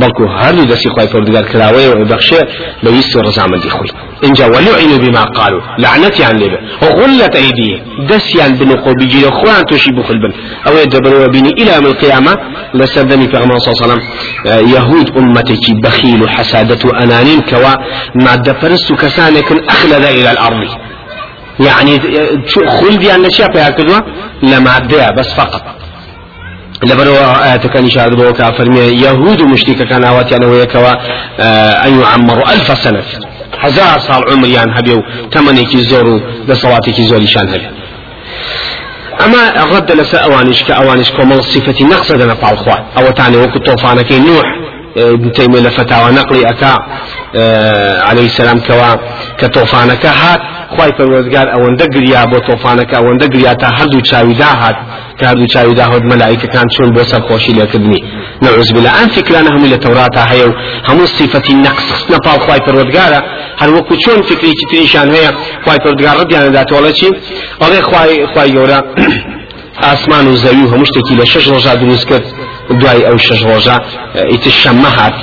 بەڵکو 0.00 0.24
هەردوو 0.40 0.68
دەستی 0.72 0.90
خی 0.94 1.08
پەردگار 1.12 1.44
کراوەیە 1.52 1.90
و 1.98 2.04
بەخشێ 2.12 2.40
بەویستی 2.84 3.18
ڕزامەندی 3.26 3.70
خۆی 3.76 3.92
اینجا 4.22 4.46
ولعنوا 4.46 4.98
بما 4.98 5.24
قالوا. 5.24 5.60
لعنتيان 5.78 6.36
لبه 6.36 6.58
وغلت 6.82 7.36
أيديه 7.36 7.82
دسيان 8.10 8.52
بن 8.54 8.76
قوبيجي 8.76 9.24
وخوان 9.26 9.64
توشي 9.70 9.90
بخل 9.90 10.18
بن. 10.18 10.32
أو 10.66 10.78
يدبروا 10.78 11.26
بني 11.26 11.48
إلى 11.48 11.74
يوم 11.74 11.86
القيامة 11.86 12.32
لسردني 12.74 13.26
في 13.26 13.32
صلى 13.32 13.46
الله 13.46 13.82
عليه 13.82 13.84
وسلم 13.84 14.02
يهود 14.74 15.16
أمتك 15.16 15.64
بخيل 15.84 16.30
حسادة 16.30 17.02
أنانين 17.02 17.40
كوا 17.40 17.74
ما 18.14 18.34
دفرست 18.34 18.92
كسانك 18.92 19.52
أخلد 19.68 20.04
إلى 20.04 20.30
الأرض. 20.30 20.68
يعني 21.60 22.00
خلدي 22.80 23.14
أن 23.14 23.24
الشيء 23.24 23.52
فيها 23.52 23.70
لما 24.42 24.78
بس 25.18 25.34
فقط. 25.34 25.62
لبرو 26.82 27.14
آيات 27.14 27.66
كان 27.66 27.86
يشاهد 27.86 28.14
بوكا 28.14 28.50
فرمي 28.50 28.78
يهود 28.78 29.42
مشتيك 29.42 29.82
كان 29.82 30.04
آوات 30.04 30.32
يعني 30.32 30.46
ويكوا 30.46 30.92
أن 31.86 32.00
يعمروا 32.00 32.52
ألف 32.52 32.78
سنة. 32.78 33.02
هزار 33.58 33.98
صار 33.98 34.32
عمريان 34.32 34.70
هبيو. 34.78 35.02
تمنيكي 35.30 35.78
زورو 35.78 36.20
لصلاتك 36.48 37.00
زوري 37.00 37.26
شان 37.26 37.48
هبي. 37.48 37.70
أما 39.24 39.64
رد 39.76 39.92
لسا 39.92 40.18
أوانش 40.18 40.62
كأوانش 40.62 41.10
كمال 41.10 41.44
صفة 41.44 41.84
نقصد 41.84 42.20
أنا 42.20 42.34
فالخوان 42.34 42.84
أو 42.98 43.10
تاني 43.10 43.36
وكو 43.36 43.58
طوفانك 43.58 44.12
نوح 44.12 44.46
ابن 44.96 45.32
تيمية 45.32 45.60
لفتاوى 45.60 46.12
نقلي 46.12 46.50
أكا 46.50 46.78
عليه 48.08 48.26
السلام 48.26 48.60
كوا 48.60 48.94
كطوفانك 49.38 50.06
هات 50.06 50.40
خواهي 50.74 50.92
پروردگار 50.98 51.46
ئەوەندە 51.54 51.86
گریا 51.94 52.22
بۆ 52.30 52.38
تۆفانەکە 52.48 52.94
ئەوەندە 53.00 53.26
گریا 53.34 53.54
تا 53.54 53.68
هەردوو 53.78 54.00
چاویدا 54.10 54.50
هات 54.60 54.76
کە 55.18 55.24
هەردوو 55.30 55.46
چاویدا 55.54 55.84
هۆت 55.92 56.04
مەلایکەکان 56.12 56.66
چۆن 56.74 56.90
بۆ 56.96 57.02
سەرخۆشی 57.10 57.52
لێکردنی 57.58 58.00
نعوذ 58.44 58.68
بالله. 58.74 58.92
ئەم 58.98 59.08
فکرانە 59.16 59.50
هەموو 59.54 59.72
لە 59.74 59.78
تەوراتا 59.84 60.22
هەیە 60.32 60.46
و 60.50 60.52
هەموو 60.88 61.06
صفەتی 61.18 61.54
نەقص 61.66 61.88
نەپاڵ 62.12 62.38
خواهی 62.44 62.62
پروردگارە 62.66 63.20
هەر 63.60 63.70
وەکو 63.76 63.94
چۆن 64.04 64.18
فکرێکی 64.30 64.64
تریشان 64.70 65.08
هەیە 65.16 65.30
خواهی 65.64 65.80
پروردگار 65.84 66.14
ڕدیانەداتەوەڵە 66.20 66.92
چی؟ 66.98 67.08
ئەڵێ 67.62 67.80
خواهی 67.88 68.52
گەورە 68.54 68.78
ئاسمان 69.82 70.26
و 70.26 70.36
زەوی 70.36 70.64
و 70.64 70.70
هەموو 70.72 70.84
شتێکی 70.90 71.14
لە 71.20 71.24
شەش 71.32 71.44
ڕۆژا 71.52 71.74
دروست 71.82 72.06
کرد 72.10 72.26
دوای 72.80 73.02
ئەو 73.08 73.18
شەش 73.26 73.40
ڕۆژە 73.48 73.76
ئیتر 74.32 74.50
شەممە 74.62 74.90
هات 74.98 75.14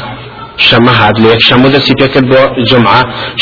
شەمە 0.68 1.70
دەستی 1.76 1.94
پێکرد 2.02 2.26
بۆ 2.32 2.42
جمعە 2.70 3.02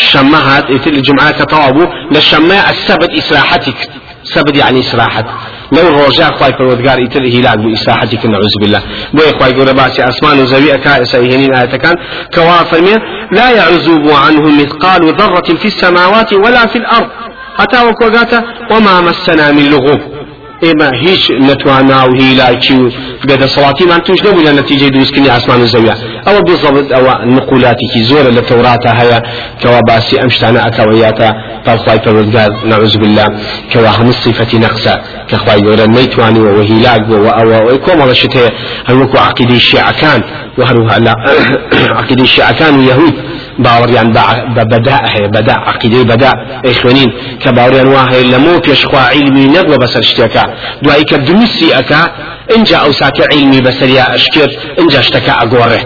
شەمە 0.09 0.39
هات 0.47 0.65
ئیتر 0.73 0.93
جمعە 1.07 1.31
کە 1.37 1.45
تەوا 1.51 1.69
بوو 1.75 1.87
لە 2.13 2.21
شەمە 2.29 2.59
السبت 2.71 3.11
کرد 3.79 3.91
سبت 4.35 4.57
يعني 4.57 4.79
إسراحة 4.79 5.23
لو 5.71 6.05
رجاء 6.05 6.31
خواي 6.37 6.53
فرودگار 6.53 6.97
إتل 7.05 7.25
هلاك 7.35 7.57
بو 7.57 7.73
إسراحتك 7.73 8.25
نعوذ 8.25 8.55
بالله. 8.61 8.81
بو 9.13 9.21
خواي 9.39 9.53
قول 9.53 9.73
باسي 9.73 10.03
أسمان 10.03 10.39
وزوي 10.39 10.73
أكا 10.73 11.03
سيهنين 11.03 11.55
آية 11.55 11.65
كان 11.65 11.95
كوافر 12.35 12.81
لا 13.31 13.49
يعزوب 13.51 14.09
عنه 14.09 14.41
مثقال 14.61 15.01
ذرة 15.19 15.49
في 15.61 15.65
السماوات 15.65 16.33
ولا 16.33 16.67
في 16.67 16.77
الأرض. 16.77 17.09
حتى 17.57 17.85
وكوغاتا 17.87 18.43
وما 18.71 19.01
مسنا 19.01 19.51
من 19.51 19.69
لغوب 19.69 20.01
ئێمە 20.65 20.93
هیچ 21.05 21.31
نتواننا 21.31 22.03
و 22.03 22.11
و 23.23 23.27
بێدە 23.29 23.47
سەڵاتیمان 23.55 24.01
توش 24.05 24.19
نەبوو 24.25 24.45
لە 24.47 24.51
نەتیجەی 24.59 24.89
دروستکردنی 24.95 25.29
ئاسمان 25.29 25.61
و 25.61 25.67
زەویە 25.73 25.95
ئەوە 26.27 26.41
بزەبت 26.47 26.87
ئەوە 26.95 27.13
نقولاتێکی 27.37 28.01
زۆرە 28.09 28.31
لە 28.37 28.41
تەوراتە 28.49 28.91
هەیە 28.99 29.19
کەوا 29.61 29.81
باسی 29.89 30.15
ئەم 30.21 30.29
شتانە 30.35 30.59
ئەکەوەیاتە 30.65 31.29
تاخوای 31.65 31.99
پەروەردگار 32.05 32.49
نعوذ 32.71 32.95
بالله. 33.01 33.27
کەوا 33.71 33.91
هەموو 33.97 34.13
صفەتی 34.23 34.59
نەقسە 34.65 34.93
کەخوای 35.29 35.61
گەورە 35.65 35.85
نەیتوانیوە 35.95 36.51
و 36.57 36.61
هیلاک 36.69 37.01
بووە 37.09 37.31
ئەوە 37.37 37.57
ئەوەی 37.59 37.79
کۆمەڵە 37.85 38.15
شت 38.21 38.33
هەیە 38.37 38.51
هەروەکو 38.89 39.17
عقیدەی 39.29 39.59
شیعەکان 39.69 40.21
و 40.57 40.61
هەروها 40.69 40.97
لە 41.05 41.13
عقیدەی 42.01 42.27
شیعەکان 42.35 42.73
و 42.79 42.81
یەهود 42.89 43.15
باوەڕیان 43.65 44.07
بە 44.55 44.63
بەدا 44.71 44.97
هەیە 45.13 45.29
بەدا 45.35 45.55
عقیدەی 45.71 46.05
بەدا 46.11 46.31
ئەیخوێنین 46.65 47.11
کە 47.41 47.49
باوەڕیان 47.57 47.87
وا 47.93 48.03
هەیە 48.11 48.25
لەمۆ 48.33 48.53
پێشخوا 48.65 49.03
عیلمی 49.13 49.45
نەبووە 49.55 49.77
بەسەر 49.83 50.03
شتێکە 50.09 50.43
دوایی 53.09 53.27
ساکە 53.27 53.35
عیلمی 53.35 53.61
بەسەریا 53.61 54.05
ئەشکێت 54.13 54.51
اینجا 54.77 55.01
شتەکە 55.01 55.33
ئەگۆڕێ. 55.39 55.81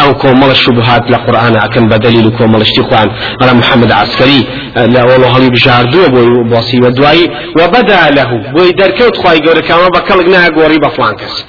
أو 0.00 0.14
كومل 0.14 0.50
الشبهات 0.50 1.10
لقرآن 1.10 1.56
اكن 1.56 1.88
بدليل 1.88 2.30
كومل 2.38 2.60
اشتخوان 2.60 3.08
على 3.42 3.52
محمد 3.52 3.92
عسكري 3.92 4.46
لا 4.76 5.04
والله 5.04 5.36
هلي 5.36 5.50
بشاردو 5.50 6.08
بو 6.08 6.42
بوصي 6.42 6.80
ودواي 6.80 7.30
وبدا 7.58 8.10
له 8.10 8.30
بو 8.52 8.70
دركوت 8.70 9.16
خواي 9.16 9.38
قوري 9.38 9.62
كما 9.62 9.88
بكلقنا 9.88 10.48
قوري 10.48 10.78
بفلانكس 10.78 11.44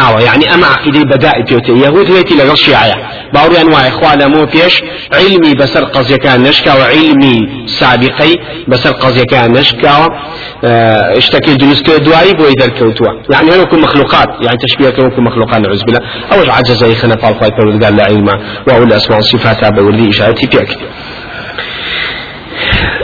ئاوە 0.00 0.20
یعنی 0.28 0.44
ئەمە 0.52 0.66
عقیدەی 0.76 1.04
بەدای 1.12 1.42
پێوتە 1.48 1.72
یەهود 1.84 2.08
هێتی 2.14 2.34
لەگەڵ 2.40 2.58
شیعە 2.64 2.96
باوریان 3.34 3.68
وایە 3.72 3.92
خوا 3.98 4.12
لەمەوە 4.20 4.46
پێش 4.54 4.74
علمی 5.18 5.52
بەسەر 5.60 5.84
قەزیەکان 5.94 6.38
نشکاوە 6.46 6.86
علمی 6.94 7.38
سابقەی 7.78 8.34
بەسەر 8.70 8.94
قەزیەکان 9.02 9.48
نشکاوە 9.58 10.08
شتەکەی 11.26 11.56
دروستکە 11.62 11.92
دوایی 12.06 12.34
بۆی 12.38 12.54
دەرکەوتووە 12.62 13.12
يعني 13.34 13.48
هەروەکو 13.52 13.76
مخلوقات 13.86 14.28
يعني 14.46 14.58
تشبيهك 14.64 14.98
وكو 14.98 15.20
مخلوقات 15.20 15.60
نعوذ 15.60 15.82
بالله. 15.86 16.00
أوش 16.32 16.48
عجزة 16.48 16.86
يخنا 16.86 17.16
فالخواي 17.16 17.50
پروردگار 17.50 17.92
لعلمه 17.92 18.34
وأول 18.66 18.92
أسماء 18.92 19.20
صفاتها 19.20 19.70
بوردي 19.70 20.10
إشارتي 20.10 20.46
فيك 20.46 20.78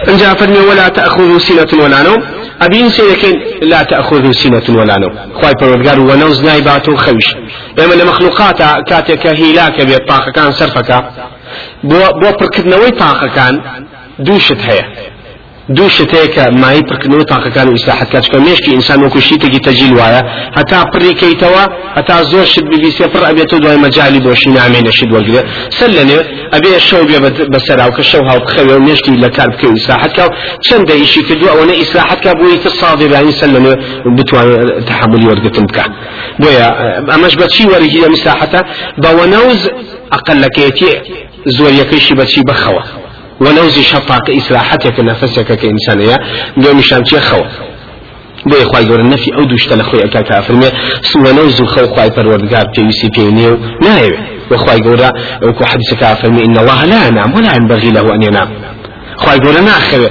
انجا 0.08 0.34
فرمي 0.34 0.58
لا 0.70 0.88
تأخذه 0.88 1.38
سنة 1.38 1.82
ولا 1.84 2.02
نوم. 2.02 2.41
أبين 2.64 2.88
سيكين 2.88 3.34
لا 3.62 3.82
تأخذه 3.82 4.30
سنة 4.32 4.78
ولا 4.78 4.96
نوم. 4.98 5.14
خواي 5.34 5.52
پروردگار 5.60 5.98
ونوز 5.98 6.44
نايباتو 6.44 6.96
خوش 6.96 7.34
اما 7.78 7.94
لمخلوقات 7.94 8.62
كاتك 8.88 9.26
هيلاك 9.26 9.82
بيت 9.82 10.08
طاقة 10.08 10.30
كان 10.32 10.52
صرفك 10.52 11.04
بو 11.84 11.98
بو 12.20 12.28
پرکردنەوەی 12.38 12.92
تاقەکان 13.02 13.54
دووشت 14.18 14.60
هەیە. 14.68 14.84
دوو 14.84 15.11
شتەیە 15.68 16.28
کە 16.34 16.44
مای 16.62 16.82
پڕکردنەوە 16.88 17.24
تاقەکان 17.32 17.68
و 17.68 17.72
ئیسلاحەت 17.76 18.10
کات 18.12 18.22
چکە 18.26 18.38
مێشکی 18.46 18.70
ئینسان 18.76 18.98
وەکو 19.04 19.20
شیتێکی 19.28 19.60
تەجیل 19.66 19.92
وایە 19.98 20.22
هەتا 20.58 20.78
پڕیکەیتەوە 20.92 21.64
هەتا 21.96 22.16
زۆر 22.32 22.44
شت 22.52 22.64
ببیسێ 22.72 23.06
پڕ 23.12 23.22
ئەبێتەوە 23.30 23.60
دوای 23.62 23.78
مەجای 23.84 24.20
بۆشی 24.26 24.50
نامێنە 24.58 24.92
شت 24.98 25.10
وەرگێ 25.14 25.42
سەر 25.78 25.90
لەنێ 25.96 26.18
ئەبێ 26.54 26.72
شەو 26.88 27.02
بێ 27.08 27.18
بەسەراو 27.54 27.92
کە 27.96 28.02
شەو 28.10 28.22
هاو 28.28 28.38
بخەوێ 28.44 28.74
و 28.78 28.82
مێشکی 28.86 29.12
لە 29.24 29.28
کار 29.36 29.48
بکە 29.52 29.66
ئیسلاحەت 29.76 30.12
کا 30.16 30.24
و 30.26 30.30
چەندە 30.66 30.94
ئیشی 31.00 31.22
کردو 31.28 31.46
ئەوەنە 31.52 31.74
ئیسلاحەت 31.80 32.20
کا 32.24 32.32
بۆی 32.40 32.58
تر 32.64 32.72
ساڵێرانی 32.80 33.34
سەر 33.40 33.50
لەنێ 33.54 33.74
بتوانێت 34.16 34.84
تحملی 34.88 35.26
وەرگتن 35.30 35.64
بکە 35.70 35.84
بۆیە 36.42 36.68
ئەمەش 37.12 37.34
بەچی 37.40 37.64
وەرگی 37.72 38.00
لە 38.04 38.08
مساحەتە 38.14 38.60
بەوە 39.02 39.24
نەوز 39.34 39.60
ئەقلەکەیەتی 40.14 40.90
زۆر 41.56 41.72
یەکەیشی 41.80 42.14
بەچی 42.20 42.42
بەخەوە 42.48 43.01
ونوزي 43.40 43.82
شطاك 43.82 44.30
إسراحتك 44.30 45.00
نفسك 45.00 45.52
كإنسانية 45.60 46.16
دو 46.56 46.74
مشان 46.74 47.02
خو 47.04 47.42
بۆ 48.50 48.56
خی 48.70 48.84
گەورە 48.88 49.04
نەفی 49.12 49.30
ئەو 49.36 49.44
دوشتە 49.50 49.74
لە 49.80 49.84
خۆی 49.88 50.02
ئەکا 50.04 50.22
کافرمێ 50.30 50.70
سوەنە 51.10 51.42
و 51.46 51.48
زوو 51.56 51.66
خەو 51.74 51.86
خی 51.94 52.10
پەروەردگار 52.16 52.66
پێویستی 52.74 53.08
پێ 53.14 53.24
نیێ 53.38 53.50
و 53.52 53.56
نایوێ 53.84 54.18
وخوای 54.50 54.80
گەورە 54.86 55.10
وەکو 55.46 55.64
حدیث 55.70 55.90
کافرمی 56.02 56.42
إن 56.48 56.56
الله 56.62 56.80
لا 56.92 57.00
ينام 57.08 57.30
ولا 57.34 57.50
ينبغي 57.58 57.90
له 57.96 58.14
أن 58.14 58.22
ينام. 58.28 58.48
گەورە 59.42 59.62
ناخەوێ 59.70 60.08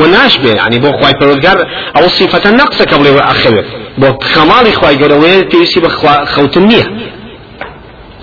وناش 0.00 0.34
بێ 0.42 0.52
ینی 0.66 0.78
بۆ 0.84 0.90
خی 0.98 1.14
پەروەردگار 1.20 1.58
ئەو 1.96 2.06
صفەتە 2.18 2.50
نەقسەکە 2.60 2.96
بڵێ 3.00 3.12
ئەخەوێ 3.30 3.62
بۆ 4.00 4.08
خەماڵی 4.32 4.72
خی 4.78 4.94
گەورە 5.00 5.16
وێ 5.22 5.34
پێویستی 5.50 5.80
بە 5.84 5.90
خەوتن 6.32 6.64
نییە 6.70 6.86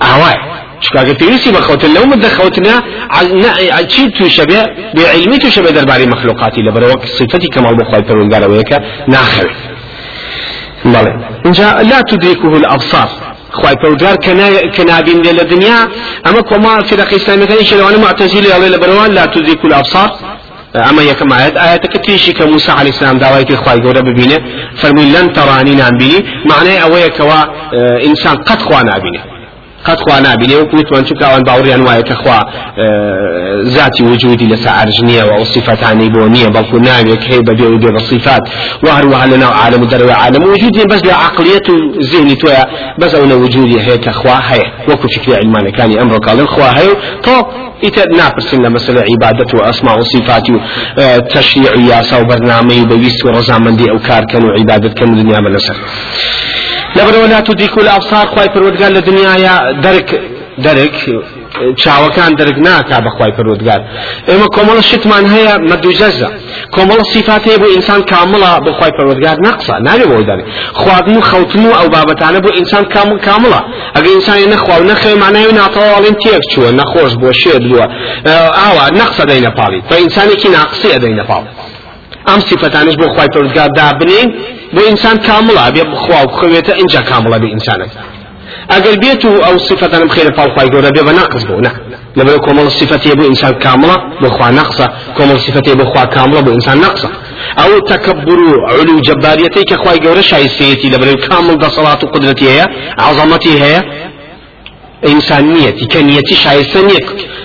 ئاوای 0.03 0.37
شكاك 0.81 1.19
تيسي 1.19 1.51
بخوت 1.51 1.85
لو 1.85 2.05
مد 2.05 2.25
خوتنا 2.27 2.83
چی 3.93 4.09
تو 4.17 4.27
شبه 4.27 4.65
بعلمي 4.95 5.37
تو 5.37 5.49
شبه 5.49 5.69
درباري 5.69 6.05
مخلوقاتي 6.05 6.61
لبر 6.61 6.83
وقت 6.83 7.05
صفتي 7.05 7.47
كما 7.47 7.71
بخوي 7.71 8.03
پروردگار 8.03 8.43
ويك 8.49 8.71
ناخر. 9.07 9.49
بله 10.85 11.11
اینجا 11.45 11.67
لا 11.91 12.01
تدركه 12.01 12.57
الابصار. 12.57 13.09
خواهي 13.51 13.75
پروردگار 13.75 14.15
كنابين 14.77 15.21
للدنيا 15.21 15.87
اما 16.27 16.41
كما 16.41 16.83
في 16.83 16.95
رقي 16.95 17.15
اسلامي 17.15 17.45
كان 17.45 17.57
يشلو 17.61 17.89
أنا 17.89 17.97
معتزلي 17.97 18.55
الله 18.55 18.67
لبروان 18.67 19.11
لا 19.11 19.25
تدركه 19.25 19.65
الابصار. 19.65 20.09
اما 20.89 21.01
يكم 21.01 21.33
آيات 21.33 21.57
آيات 21.57 21.87
كتيشي 21.87 22.31
كموسى 22.31 22.71
عليه 22.71 22.89
السلام 22.89 23.17
دعواتي 23.17 23.55
خواهي 23.55 23.79
قولا 23.81 24.01
ببينه 24.01 24.37
فرمي 24.75 25.05
لن 25.05 25.33
تراني 25.33 25.75
نابيني 25.75 26.19
معناه 26.45 26.77
اويك 26.77 27.17
كوا 27.17 27.41
انسان 28.09 28.35
قد 28.37 28.59
خوانا 28.61 28.97
بينه 28.97 29.40
قد 29.87 29.99
خوا 30.03 30.19
نابینێ 30.19 30.55
و 30.61 30.65
کوتوان 30.65 31.03
چکە 31.03 31.23
ئەوان 31.27 31.43
باوریان 31.43 31.81
وایە 31.87 32.03
کە 32.09 32.15
خوا 32.21 32.39
ذاتی 33.75 34.03
وجودی 34.03 34.47
لەسا 34.53 34.71
عرجنیە 34.81 35.23
و 35.41 35.45
صفاتانی 35.45 36.09
بۆ 36.13 36.23
نییە 36.35 36.49
بەڵکو 36.55 36.77
ناوێک 36.87 37.23
هەیە 37.29 37.41
بەبێ 37.47 37.67
و 37.73 37.77
بێ 37.81 37.91
بە 37.95 38.01
صفات 38.09 38.43
و 38.83 38.87
هەروەها 38.97 39.25
لەناو 39.31 39.53
عالم 39.61 39.81
و 40.09 40.11
عالم 40.11 40.43
وجودی 40.43 40.83
بەس 40.91 41.01
لە 41.09 41.13
عقلیەت 41.27 41.69
و 41.69 41.75
ذهنی 42.11 42.35
تۆیە 42.41 42.63
بەس 43.01 43.11
ئەو 43.15 43.41
وجودی 43.43 43.77
هەیە 43.85 43.97
کە 44.05 44.11
خوا 44.19 44.37
هەیە 44.49 44.67
وەکو 44.89 45.07
فکری 45.13 45.33
علمانەکانی 45.41 45.95
ئەمڕۆ 45.99 46.19
کاڵن 46.25 46.47
خوا 46.53 46.69
هەیە 46.79 46.93
ئیتر 47.83 48.07
ناپرسن 48.19 48.59
لە 48.65 48.69
مەسلە 48.75 49.01
عیبادەت 49.11 49.53
و 49.53 49.57
ئەسما 49.67 49.93
و 49.99 50.03
صفات 50.13 50.49
و 50.49 50.57
تەشریع 51.33 51.71
و 51.77 51.81
یاسا 51.91 52.17
و 52.21 52.25
بەرنامەی 52.29 52.79
و 52.81 52.87
بەویست 52.91 53.21
و 53.25 53.33
ڕەزامەندی 53.35 53.89
ئەو 53.91 53.99
کارکەن 54.07 54.43
و 54.45 54.53
عیبادەتکەن 54.57 55.09
دنیا 55.19 55.39
بەلەسەر 55.45 55.77
لەبەرەوە 56.97 57.27
لا 57.33 57.41
تدریک 57.41 57.77
الأبصار 57.77 58.25
خوای 58.33 58.47
پروردگار 58.47 58.91
لە 58.97 59.01
دنیاە 59.07 59.55
دەرک 59.83 60.09
دەرک 60.65 60.97
چاوەکان 61.81 62.31
دەرک 62.39 62.57
ناکا 62.67 62.97
بەخوای 63.05 63.31
پەرودگار. 63.37 63.81
ئێمە 64.29 64.47
کۆمەڵە 64.55 64.83
شتمان 64.89 65.25
هەیە 65.33 65.53
مەدوجەزە 65.69 66.29
کۆمەڵە 66.75 67.03
سیفات 67.13 67.43
هەیە 67.47 67.57
بۆ 67.61 67.67
ئینسان 67.75 68.01
کامڵە 68.11 68.51
بخوای 68.65 68.91
پەرودگار 68.97 69.37
نەقسە 69.47 69.75
نابێ 69.87 70.05
بۆ 70.11 70.15
دەرێ. 70.29 70.43
خواردن 70.79 71.15
و 71.17 71.21
خەوتن 71.29 71.63
و 71.65 71.71
ئەو 71.79 71.87
بابەتانە 71.95 72.39
بۆ 72.45 72.49
ئینسان 72.57 72.83
کامل 72.93 73.17
کامڵە 73.27 73.61
ئەگەر 73.95 74.11
ئینسانی 74.15 74.47
نەخوا 74.53 74.75
و 74.81 74.83
نەخێ 74.91 75.11
ماناوی 75.23 75.53
ناتەواڵین 75.61 76.15
تێک 76.23 76.43
چووە 76.51 76.69
نەخۆش 76.79 77.13
بۆ 77.21 77.29
شێر 77.41 77.61
بووە 77.67 77.85
ئاوا 78.59 78.85
نەقسە 78.99 79.23
دەینە 79.29 79.51
پاڵی 79.57 79.81
بە 79.89 79.95
ئینسانێکی 80.03 80.49
ناقسی 80.57 80.89
ئەدەینە 80.95 81.25
پاڵ 81.29 81.43
ئەم 82.27 82.39
سیفەتانش 82.49 82.95
بۆ 83.01 83.07
خی 83.15 83.29
پەرودگار 83.33 83.69
دابنین 83.79 84.27
بۆ 84.73 84.81
ئینسان 84.89 85.17
کامڵە 85.27 85.65
بێ 85.75 85.83
بخوا 85.91 86.19
و 86.23 86.27
بخوێتە 86.31 86.73
اینجا 86.81 87.01
کامڵە 87.09 87.37
بێ 87.41 87.47
ئینسانێک. 87.53 87.91
ئەگەر 88.73 88.95
بێت 89.03 89.25
و 89.25 89.31
ئەو 89.45 89.57
سفتانم 89.69 90.09
خێرە 90.15 90.31
پاڵخوای 90.37 90.69
گەورە 90.73 90.91
بێ 90.95 91.01
بە 91.07 91.13
ناقص 91.19 91.43
بۆ 91.49 91.55
نه. 91.65 91.71
لەبەر 92.17 92.37
کۆمەڵ 92.45 92.67
سفتێ 92.79 93.13
بۆ 93.17 93.23
ئینسان 93.29 93.53
کامڵە 93.63 93.95
بۆ 94.21 94.27
خوا 94.35 94.49
نەقسە 94.59 94.85
کۆمەڵ 95.17 95.37
سفتێ 95.45 95.73
بۆ 95.79 95.85
خوا 95.91 96.03
کامڵە 96.15 96.41
بۆ 96.45 96.51
ئینسان 96.55 96.77
نەقسە 96.85 97.09
ئەو 97.59 97.71
تەکەبر 97.91 98.39
و 98.49 98.53
علو 98.75 98.95
جەباریەتی 99.07 99.63
کە 99.69 99.75
خوای 99.81 99.99
گەورە 100.05 100.23
شایستەیەتی 100.31 100.87
لەبەر 100.93 101.09
کامڵ 101.27 101.55
دەسەڵات 101.63 101.99
و 102.03 102.07
قدرەتی 102.13 102.47
هەیە 102.53 102.65
عەزەمەتی 103.05 103.53
هەیە 103.63 103.81
ئینسانیەتی 105.07 105.85
کە 105.91 105.99
نیەتی 106.07 106.35
شایستە 106.43 106.79
نییە 106.87 107.01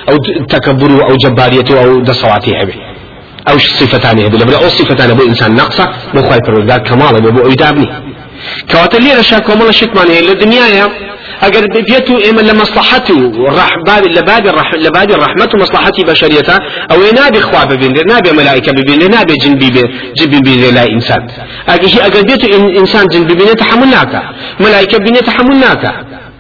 ئەو 0.09 0.17
تەکەبر 0.53 0.91
و 0.97 1.01
ئەو 1.09 1.17
جەباریەتی 1.23 1.73
و 1.75 1.79
ئەو 1.83 1.93
دەسەڵاتی 2.09 2.55
هەبێت 2.61 2.83
أو 3.51 3.59
صفتان 3.59 4.19
لبلا 4.19 4.57
أو 4.65 4.69
صفتان 4.69 5.11
ابو 5.11 5.23
انسان 5.23 5.55
نقصه 5.55 5.85
بو 6.15 6.23
خواي 6.23 6.41
پروردگار 6.47 6.79
كمال 6.79 7.15
ابو 7.17 7.49
ايدابني 7.51 7.89
كواتر 8.73 9.01
لي 9.01 9.15
رشا 9.15 9.39
كومل 9.39 9.75
شتمان 9.75 10.09
هي 10.11 10.33
الدنيا 10.33 10.89
اگر 11.43 11.67
بيتو 11.75 12.15
إما 12.31 12.41
لمصلحته. 12.41 13.21
والرحباب 13.43 14.03
لباب 14.17 14.47
لباب 14.77 15.11
الرحمة 15.11 15.49
ومصلحتي 15.55 16.03
بشريتها 16.03 16.59
أو 16.91 16.97
نابي 17.17 17.41
خواب 17.41 17.73
بين 17.73 17.93
نابي 18.09 18.33
ملائكة 18.33 18.73
بين 18.73 19.11
نابي 19.11 19.35
جن 19.43 19.55
بين 19.55 19.77
جن 20.17 20.41
بين 20.41 20.75
لا 20.75 20.85
إنسان. 20.97 21.23
اگر 21.69 21.89
اگر 22.07 22.23
بيتو 22.23 22.47
إنسان 22.81 23.07
جن 23.07 23.25
بين 23.25 23.57
تحملناك 23.57 24.23
ملائكة 24.61 24.99
بين 24.99 25.15
تحملناك 25.15 25.85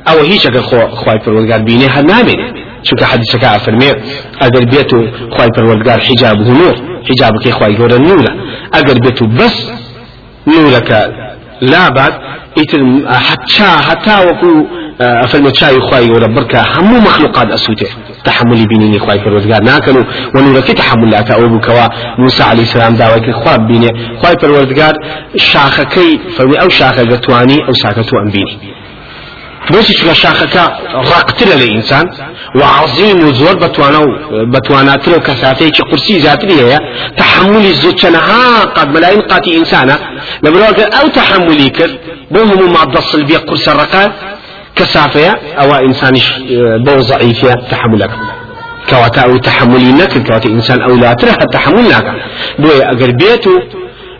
أو 0.08 0.18
هيش 0.20 0.46
اگر 0.46 0.62
خواي 1.00 1.18
پروردگار 1.18 1.58
بينه 1.58 1.86
هر 1.86 2.02
نابينه 2.02 2.66
چونکە 2.86 3.04
حدیثەکە 3.12 3.48
ئەفەرمێ 3.54 3.90
ئەگەر 4.42 4.64
بێت 4.72 4.92
و 4.92 5.00
خی 5.36 5.48
پەروەردگار 5.56 5.98
حیجاب 6.06 6.38
نور. 6.60 6.74
حیجابەکەی 7.08 7.52
خی 7.58 7.74
گەورە 7.78 7.98
نورە 8.06 8.32
ئەگەر 8.74 8.98
بێت 9.04 9.18
و 9.22 9.26
بەس 9.38 9.56
نورەکە 11.62 11.66
لابات 11.72 12.14
ئیتر 12.56 12.80
حتا 13.08 13.70
هەتا 13.88 14.16
وەکو 14.28 14.66
ئەفەرمە 15.00 15.50
چاوی 15.58 15.80
خی 15.80 16.06
گەورە 16.10 16.28
بڕکە 16.36 16.60
هەموو 16.74 17.00
مەخلوقات 17.00 17.48
ئەسووتێ 17.54 17.88
تحملی 18.24 18.66
بینینی 18.66 18.98
خی 18.98 19.18
پەروەردگار 19.24 19.62
ناکەن 19.70 19.96
و 19.96 20.04
وەنورەکەی 20.34 20.74
تحملاتە 20.74 21.32
ئەو 21.36 21.48
بووکەوە 21.52 21.86
موسى 22.18 22.42
عليه 22.42 22.66
السلام 22.68 22.94
داوای 22.96 23.32
خواب 23.32 23.66
بینێ 23.68 23.90
خی 24.20 24.34
پەروەردگار 24.42 24.94
شاخەکەی 25.36 26.12
فەرمی 26.36 26.56
ئەو 26.62 26.70
شاخە 26.78 27.02
گەتوانی 27.12 27.58
ئەو 27.66 27.74
ساکە 27.82 28.02
تو 28.08 28.16
ئەم 28.20 28.30
بینی 28.34 28.56
بۆچی 29.72 29.94
چکە 29.98 30.14
شاخەکە 30.22 30.64
ڕقترە 31.10 31.56
لە 31.60 31.66
ئینسان 31.72 32.06
وعظیم 32.60 33.18
و 33.28 33.32
زۆر 33.40 33.56
بەتوانە 33.62 34.00
و 34.06 34.10
بەتواناتر 34.54 35.10
و 35.16 35.20
کەساتەیەکی 35.28 35.82
قورسی 35.90 36.20
زیاتری 36.20 36.56
هەیە 36.62 36.80
تحملی 37.20 37.72
زۆر 37.82 37.94
چەنەها 38.02 38.42
قەت 38.76 38.88
مەلاین 38.94 39.22
قاتی 39.30 39.50
ئینسانە 39.56 39.96
لە 40.44 40.48
برۆکە 40.54 40.84
ئەو 40.96 41.06
تحملی 41.18 41.70
کرد 41.70 41.94
بۆ 42.32 42.40
هەموو 42.50 42.68
مادە 42.76 43.00
سلبیە 43.10 43.40
قورسە 43.48 43.72
ڕقە 43.80 44.04
کەسافەیە 44.78 45.32
ئەوە 45.58 45.76
ئینسانیش 45.84 46.26
بۆ 46.84 46.92
ضعیفە 47.10 47.52
تحملەکە 47.72 48.18
کەواتە 48.90 49.20
ئەو 49.26 49.38
تحملی 49.48 49.92
نەکرد 50.00 50.24
کەواتە 50.28 50.48
ئینسان 50.54 50.78
ئەولاترە 50.86 51.32
هە 51.40 51.46
تحمل 51.56 51.86
ئەگەر 52.90 53.10
بێت 53.20 53.44
و 53.46 53.54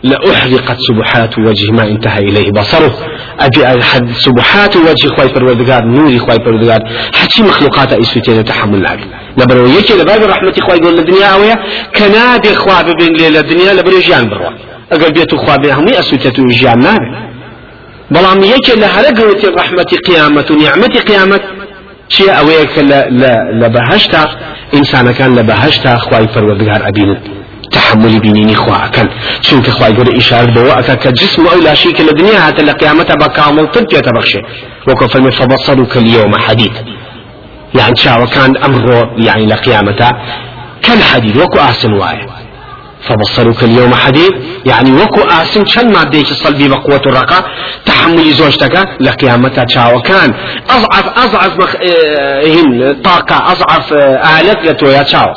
لأحرقت 0.03 0.77
سبحات 0.89 1.37
وجه 1.37 1.71
ما 1.71 1.83
انتهى 1.83 2.19
إليه 2.19 2.51
بصره. 2.51 2.93
أبي 3.39 3.83
حد 3.83 4.09
سبحات 4.11 4.75
وجه 4.75 5.07
خواي 5.15 5.29
پروردگار 5.29 5.83
نوري 5.83 6.19
خواي 6.19 6.37
پروردگار. 6.37 6.81
حتى 7.13 7.43
مخلوقات 7.43 7.93
أيسوتين 7.93 8.43
تحمل 8.43 8.83
لك 8.83 8.99
لبرو 9.37 9.65
يكي 9.67 9.93
لباب 9.93 10.23
الرحمة 10.23 10.53
خواي 10.61 10.79
قول 10.79 10.99
الدنيا 10.99 11.25
أويا 11.25 11.55
كنادي 11.95 12.55
خوا 12.55 12.81
ببين 12.81 13.13
ليلة 13.13 13.39
الدنيا 13.39 13.73
لبرو 13.73 13.99
جيان 13.99 14.29
بروا. 14.29 14.51
أقل 14.91 15.11
بيتو 15.11 15.37
خوا 15.37 15.55
بهمي 15.55 15.99
أسوتيتو 15.99 16.45
جيان 16.45 16.79
نابي 16.79 17.27
بەڵام 18.13 18.39
یەکێ 18.53 18.73
لە 18.81 18.87
هەرە 18.95 19.11
گەوتی 19.19 19.47
ڕحمەتی 19.57 19.97
قیامەت 20.07 20.47
و 20.51 20.55
نیعممەتی 20.61 21.01
قیامەت 21.09 21.43
چیە 22.13 22.31
ئەوەیە 22.37 22.65
کە 22.73 22.81
لە 23.61 23.67
بەهشتا 23.75 24.23
ئینسانەکان 24.73 25.31
لە 25.37 25.43
بەهشتا 25.49 25.93
خی 26.03 26.27
تحمل 27.71 28.19
بينيني 28.19 28.55
خواكن 28.55 29.07
چونك 29.41 29.69
خواي 29.69 29.95
قول 29.97 30.15
إشارة 30.17 30.51
بوا 30.53 30.79
أكا 30.79 30.95
كجسم 30.95 31.47
أو 31.47 31.59
لا 31.59 31.73
شيء 31.73 32.01
الدنيا 32.01 32.39
حتى 32.39 32.63
لقيامتها 32.63 33.15
بكامل 33.15 33.67
طب 33.67 33.85
يتبخشي 33.93 34.39
وكفل 34.87 35.31
فبصرك 35.31 35.97
اليوم 35.97 36.37
حديد 36.37 36.73
يعني 37.75 37.95
شاو 37.95 38.25
كان 38.27 38.57
أمره 38.57 39.11
يعني 39.17 39.45
لقيامتها 39.45 40.11
كالحديد 40.83 41.37
وكو 41.37 41.59
أحسن 41.59 41.93
واي 41.93 42.19
فبصرك 43.01 43.63
اليوم 43.63 43.93
حديد 43.93 44.31
يعني 44.65 44.91
وكو 45.01 45.21
آسن 45.21 45.65
شن 45.65 45.93
مادة 45.93 46.23
صلبي 46.23 46.67
بقوة 46.67 47.01
الرقة 47.05 47.45
تحمل 47.85 48.31
زوجتك 48.33 48.87
لقيامتها 48.99 49.63
تشاو 49.63 50.01
كان 50.01 50.33
أضعف 50.69 51.07
أضعف 51.25 51.57
مخ... 51.59 51.75
هن 52.55 52.95
طاقة 53.03 53.51
أضعف 53.51 53.93
آلت 54.39 54.59
لتويا 54.69 55.03
تشاو 55.03 55.27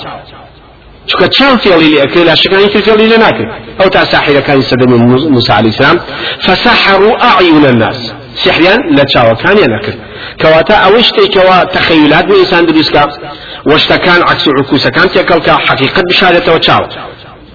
چکە 1.11 1.27
چاو 1.37 1.55
فێڵی 1.65 1.89
لێ 1.93 1.99
ئەکرێ 2.03 2.23
لا 2.29 2.35
شەکانی 2.43 2.69
تر 2.73 2.81
فێڵی 2.87 3.07
لێ 3.13 3.19
ناکرد. 3.25 3.51
ئەو 3.81 3.89
تا 3.95 4.03
ساحرەکانی 4.13 4.65
سەدەمی 4.71 4.99
موسى 5.35 5.53
عليه 5.59 5.71
السلام. 5.75 5.99
فسحروا 6.47 7.15
أعين 7.31 7.65
الناس. 7.73 8.01
سحریان 8.45 8.81
لە 8.97 9.05
چاوەکانیان 9.13 9.71
نەکرد 9.77 9.99
کەواتە 10.41 10.75
ئەوەی 10.83 11.05
شتێکەوە 11.09 11.57
تەخەیلات 11.75 12.25
بۆ 12.29 12.35
ئینسان 12.41 12.63
دروستکە. 12.69 13.05
وەشتەکان 13.71 14.21
عکس 14.31 14.45
و 14.49 14.51
عکوسەکان 14.61 15.09
تێکەڵکە 15.15 15.55
حقیقت 15.67 16.05
بشارێتەوە 16.11 16.61
چاو. 16.67 16.85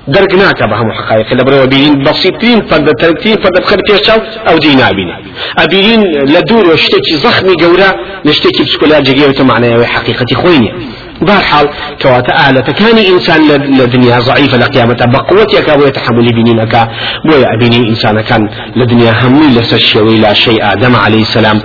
درك 0.08 0.36
ناكا 0.36 0.66
بهم 0.66 0.92
حقائق 0.92 1.34
لبرو 1.34 1.68
بيرين 1.68 2.04
بسيطين 2.04 2.62
فرد 2.70 2.92
تركتين 3.02 3.36
فرد 3.36 3.62
بخير 3.62 3.80
بيشاو 3.90 4.20
أو 4.50 4.58
دي 4.58 4.76
نابين 4.76 5.10
ابيرين 5.58 6.02
لدور 6.34 6.70
وشتكي 6.72 7.16
زخمي 7.24 7.54
قورا 7.62 7.90
نشتكي 8.26 8.64
بسكولا 8.64 9.00
جيجيوتا 9.00 9.44
معنى 9.44 9.86
حقيقة 9.86 10.36
خويني 10.36 10.72
بارحال 11.22 11.70
كواتا 12.02 12.50
آلة. 12.50 12.62
كان 12.62 12.98
إنسان 12.98 13.42
لدنيا 13.80 14.20
ضعيفة 14.20 14.58
لقيامة 14.58 15.06
بقوتك 15.14 15.68
ويتحمل 15.80 16.28
بنينك. 16.36 16.90
بويا 17.26 17.48
أبيني 17.54 17.90
إنسان 17.90 18.22
كان 18.22 18.50
لدنيا 18.76 19.14
همي 19.22 19.48
لسشي 19.56 20.00
لا 20.00 20.34
شيء. 20.34 20.72
آدم 20.74 20.96
عليه 20.96 21.22
السلام 21.22 21.62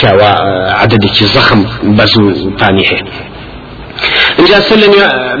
كوا 0.00 0.28
عددك 0.80 1.14
زخم 1.34 1.64
بزو 1.82 2.50
تانيحه 2.58 2.96
اینجا 4.38 4.60
سلم 4.60 4.92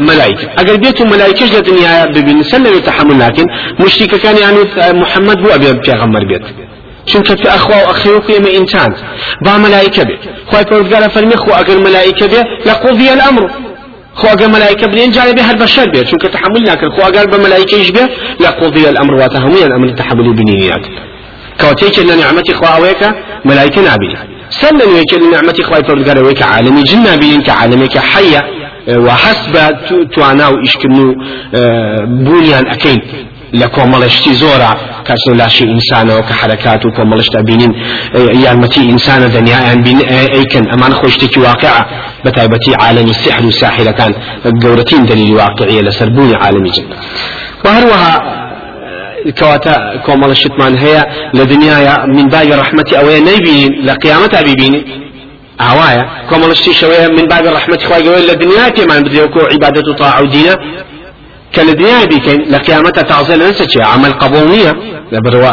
ملائكة. 0.08 0.48
اگر 0.60 0.76
بيتو 0.76 1.04
ملائكة 1.04 1.46
جل 1.46 1.62
دنيا 1.62 2.04
ببين 2.04 2.42
سلم 2.42 2.78
تحمل 2.78 3.20
لكن 3.20 3.46
مشتكى 3.80 4.18
كان 4.18 4.36
يعني 4.36 4.58
محمد 5.00 5.36
بو 5.42 5.48
ابي 5.48 5.72
پیغمبر 5.86 6.24
بيت. 6.24 6.42
چونکە 7.06 7.34
في 7.34 7.48
أخوة 7.48 7.76
وأخيوك 7.82 8.30
يما 8.30 8.50
إنسان 8.56 8.94
با 9.44 9.58
ملائكة 9.58 10.02
بي 10.02 10.18
خواهي 10.50 10.64
پروردگار 10.64 11.08
فرمي 11.08 11.36
خو 11.36 11.50
أقل 11.50 11.78
ملائكة 11.82 12.26
بي 12.26 12.40
لقضي 12.66 13.12
الأمر. 13.12 13.50
خو 14.14 14.28
أقل 14.28 14.50
ملائكة 14.50 14.86
بي 14.86 15.04
إنجال 15.04 15.34
بي 15.34 15.40
هر 15.40 15.56
بشر 15.56 15.90
بي 15.90 16.04
چونکە 16.04 16.28
تحمل 16.28 16.62
لكن 16.66 16.90
خو 16.90 17.02
أقل 17.02 17.26
بملائكة 17.26 17.76
يجبي 17.76 18.00
لقضي 18.40 18.88
الأمر 18.88 19.14
واتهمي 19.14 19.64
الأمر 19.66 19.88
تحمل 19.88 20.32
بنيات 20.34 20.86
كوتيك 21.60 21.98
إن 21.98 22.18
نعمتي 22.18 22.54
خواهيك 22.54 23.02
ملائكة 23.44 23.82
نابلي 23.82 24.16
سنن 24.50 24.82
ويك 24.82 25.14
نعمتي 25.32 25.62
خواهي 25.62 25.82
پروردگار 25.82 26.18
ويك 26.18 26.42
عالمي 26.42 26.82
جن 26.82 27.02
نابلين 27.02 27.42
كعالمي 27.42 27.86
كحية 27.88 28.42
وحسب 28.88 29.54
توانا 30.14 30.48
وإشكنو 30.48 31.14
بونيان 32.24 32.66
أكين 32.66 33.00
لە 33.60 33.66
کۆمەڵشتی 33.76 34.32
زۆرە 34.42 34.72
کەس 35.08 35.22
لاشی 35.40 35.64
ئینسانەوە 35.72 36.22
کە 36.28 36.34
حرکات 36.40 36.84
و 36.84 36.90
کۆمەڵشتا 36.96 37.40
بینین 37.48 37.72
یارمەتی 38.44 38.80
ئینسانە 38.90 39.28
دنیایان 39.36 39.80
بین 39.86 39.98
ئەیکن 40.12 40.64
ئەمان 40.72 40.92
خۆشتێکی 40.98 41.38
واقع 41.48 41.74
بە 42.24 42.30
تایبەتی 42.36 42.72
عالمی 42.80 43.12
سحر 43.12 43.44
و 43.46 43.50
ساحلەکان 43.50 44.12
گەورەترین 44.62 45.04
دلیلی 45.10 45.34
واقعیە 45.34 45.82
لەسەر 45.88 46.08
بوونی 46.14 46.34
عالمی 46.44 46.70
جن. 46.70 46.86
وهروها 47.64 48.14
کەواتە 49.38 49.74
کۆمەڵشتمان 50.06 50.74
هەیە 50.82 51.02
لە 51.36 51.44
دنیاە 51.52 51.94
من 52.16 52.26
بای 52.34 52.52
ڕحمەتی 52.60 52.94
ئەوەیە 52.98 53.20
نەیبینین 53.28 53.72
لە 53.86 53.94
قیامەت 54.02 54.32
ببینین 54.48 54.84
ئاوایە 55.62 56.04
کۆمەڵشتی 56.30 56.72
شەوەیە 56.80 57.08
من 57.18 57.26
بای 57.32 57.48
ڕحمەتی 57.56 57.86
خواگەوەی 57.90 58.24
لە 58.30 58.34
دنیا 58.42 58.66
تێمان 58.76 59.02
عیبادەت 59.52 59.86
و 59.88 59.94
طاع 60.00 60.22
و 60.22 60.26
دینە 60.34 60.54
كالدنيا 61.52 62.04
بيكين 62.04 62.40
لقيامتها 62.50 63.02
تعزل 63.02 63.48
نسى 63.50 63.82
عمل 63.82 64.12
قبولية 64.12 64.72
لبروا 65.12 65.50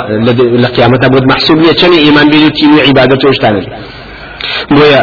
لقيامتها 0.58 1.08
بود 1.08 1.24
محسوبية 1.32 1.72
كان 1.72 1.94
إيمان 1.94 2.30
بيدو 2.30 2.50
تيمي 2.50 2.82
عبادته 2.82 3.30
وشتانا 3.30 3.62
بويا 4.72 5.02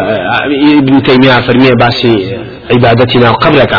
ابن 0.79 1.03
تيمية 1.03 1.41
فرمية 1.41 1.71
باسي 1.81 2.39
عبادتنا 2.71 3.31
وقبلك 3.31 3.75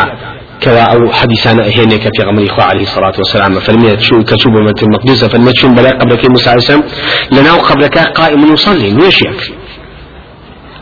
كوا 0.64 0.80
أو 0.80 1.12
حديثنا 1.12 1.64
هينك 1.64 2.02
في 2.16 2.22
غمر 2.26 2.46
إخوة 2.46 2.64
عليه 2.64 2.82
الصلاة 2.82 3.12
والسلام 3.18 3.60
فرمية 3.60 3.96
شو 3.98 4.22
كتب 4.22 4.50
مت 4.50 4.82
المقدسة 4.82 5.28
فرمية 5.28 5.52
شو 5.54 5.68
بلا 5.68 5.90
قبلك 5.90 6.30
موسى 6.30 6.50
لنا 7.32 7.52
قبلك 7.52 7.98
قائم 7.98 8.52
يصلي 8.52 8.88
يكفي 9.22 9.52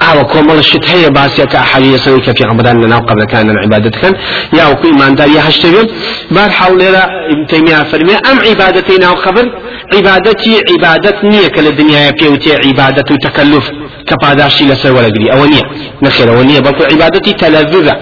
ئاوە 0.07 0.25
کۆمەڵشت 0.33 0.85
هەیە 0.93 1.11
باسیەکە 1.19 1.61
حەلیەسەوەی 1.71 2.23
کە 2.27 2.33
پێغمبران 2.39 2.77
لەناو 2.83 3.03
قبلەکانن 3.09 3.57
عیبادەتەکەن 3.65 4.15
یا 4.59 4.65
وەکو 4.71 4.87
ئیماندار 4.93 5.29
یا 5.37 5.43
هەشتەوێت 5.49 5.89
بار 6.37 6.51
حاولێرە 6.59 7.05
تەیمیا 7.51 7.81
فەرمێ 7.91 8.17
ئەم 8.27 8.39
عیبادەتی 8.49 8.97
ناو 9.05 9.15
قبر 9.25 9.47
عیبادەتی 9.95 10.55
عیبادەت 10.71 11.17
نییە 11.31 11.49
کە 11.55 11.61
لە 11.67 11.73
دنیاە 11.79 12.13
پێوتێ 12.21 12.55
عیبادەت 12.67 13.09
و 13.11 13.17
تەکەلف 13.27 13.67
کە 14.09 14.15
پاداشی 14.23 14.65
لەسەر 14.71 14.93
وەرەگری 14.97 15.29
ئەوە 15.33 15.47
نییە 15.53 15.65
نەخێر 16.05 16.29
ئەوە 16.33 16.45
نییە 16.49 16.61
بەڵکو 16.67 16.83
عیبادەتی 16.93 17.33
تەلەڤزە 17.43 17.95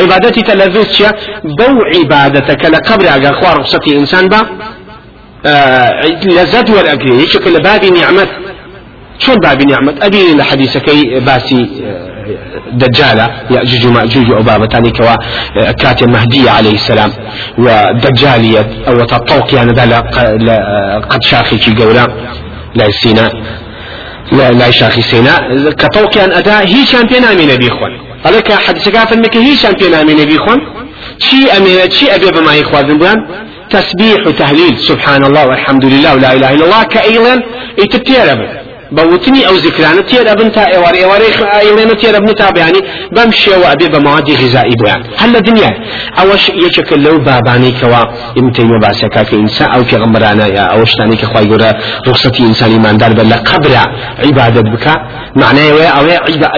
عیبادەتی 0.00 0.42
تەلەڤز 0.50 0.88
چیە 0.94 1.10
بەو 1.58 1.76
عیبادەتە 1.94 2.54
کە 2.60 2.68
لە 2.74 2.80
قبر 2.88 3.06
ئەگەر 3.14 3.34
خوا 3.38 3.50
ڕخسەتی 3.58 3.90
ئینسان 3.98 4.26
بە 4.32 4.40
لەزەت 6.36 6.66
وەرەگری 6.76 7.14
یەکێکە 7.22 7.50
لە 7.56 7.60
بابی 7.66 7.90
نیعمەت 7.98 8.30
شون 9.18 9.34
باب 9.34 9.62
نعمة 9.62 9.94
أبي 10.02 10.34
لحديث 10.34 10.78
كي 10.78 11.20
باسي 11.20 11.68
دجالة 12.72 13.26
يأجوج 13.50 13.86
ومأجوج 13.86 14.30
وأبابتاني 14.30 14.90
كوا 14.90 15.16
كاتي 15.72 16.06
مهدي 16.06 16.48
عليه 16.48 16.74
السلام. 16.74 17.10
ودجالية 17.58 18.66
أو 18.88 19.04
تطوق 19.04 19.54
يعني 19.54 19.72
ذا 19.72 20.00
قد 21.10 21.22
شاخي 21.22 21.58
كي 21.58 21.74
قولا 21.74 22.06
لا 22.74 22.90
سيناء 22.90 23.32
لا 24.32 24.50
لا 24.50 24.70
شاخي 24.70 25.02
سيناء 25.02 25.70
كطوق 25.70 26.16
يعني 26.18 26.38
أدا 26.38 26.60
هي 26.60 26.86
شامبيون 26.86 27.24
أمين 27.24 27.50
أبي 27.50 27.68
إخوان. 27.68 27.92
عليك 28.24 28.52
حديث 28.52 28.88
كافر 28.88 29.16
مك 29.16 29.36
هي 29.36 29.56
شامبيون 29.56 29.94
أمين 29.94 30.20
أبي 30.20 30.36
إخوان. 30.36 30.58
شي 31.18 31.52
أمين 31.56 31.90
شي 31.90 32.14
أبي 32.14 32.30
بما 32.30 32.60
إخوان 32.60 32.98
بيان. 32.98 33.16
تسبيح 33.70 34.26
وتهليل 34.26 34.78
سبحان 34.78 35.24
الله 35.24 35.46
والحمد 35.46 35.84
لله 35.84 36.14
ولا 36.14 36.32
إله 36.32 36.52
إلا 36.54 36.64
الله. 36.64 36.82
كأيضا 36.84 37.42
يتتيرب 37.78 38.57
بوتني 38.92 39.48
أو 39.48 39.54
ذكرانه 39.54 40.00
تير 40.00 40.32
ابن 40.32 40.52
تا 40.52 40.66
ايوار 40.72 40.94
ايوار 40.94 41.20
ايلينو 41.60 41.94
تير 41.94 42.16
ابن 42.16 42.34
تا 42.34 42.50
بياني 42.50 42.80
بمشي 43.12 43.50
وابي 43.50 43.88
بمواد 43.88 44.30
غذائي 44.30 44.74
بيان 44.84 45.02
هل 45.16 45.36
الدنيا 45.36 45.70
اوش 46.20 46.48
يشكل 46.48 47.02
لو 47.02 47.18
باباني 47.18 47.70
كوا 47.80 48.02
يمتين 48.36 48.70
باسكا 48.82 49.22
كإنسان 49.22 49.70
أو 49.70 49.84
كغمرانا 49.84 50.46
يا 50.46 50.60
اوش 50.60 50.92
تاني 50.94 51.16
كخواي 51.16 51.44
يقول 51.46 51.64
رخصتي 52.08 52.42
انسان 52.42 52.70
ايمان 52.70 52.96
دار 52.96 53.12
بلا 53.12 53.36
قبر 53.36 53.70
عبادة 54.24 54.60
بك 54.60 54.86
معناه 55.36 55.86
أو 55.98 56.04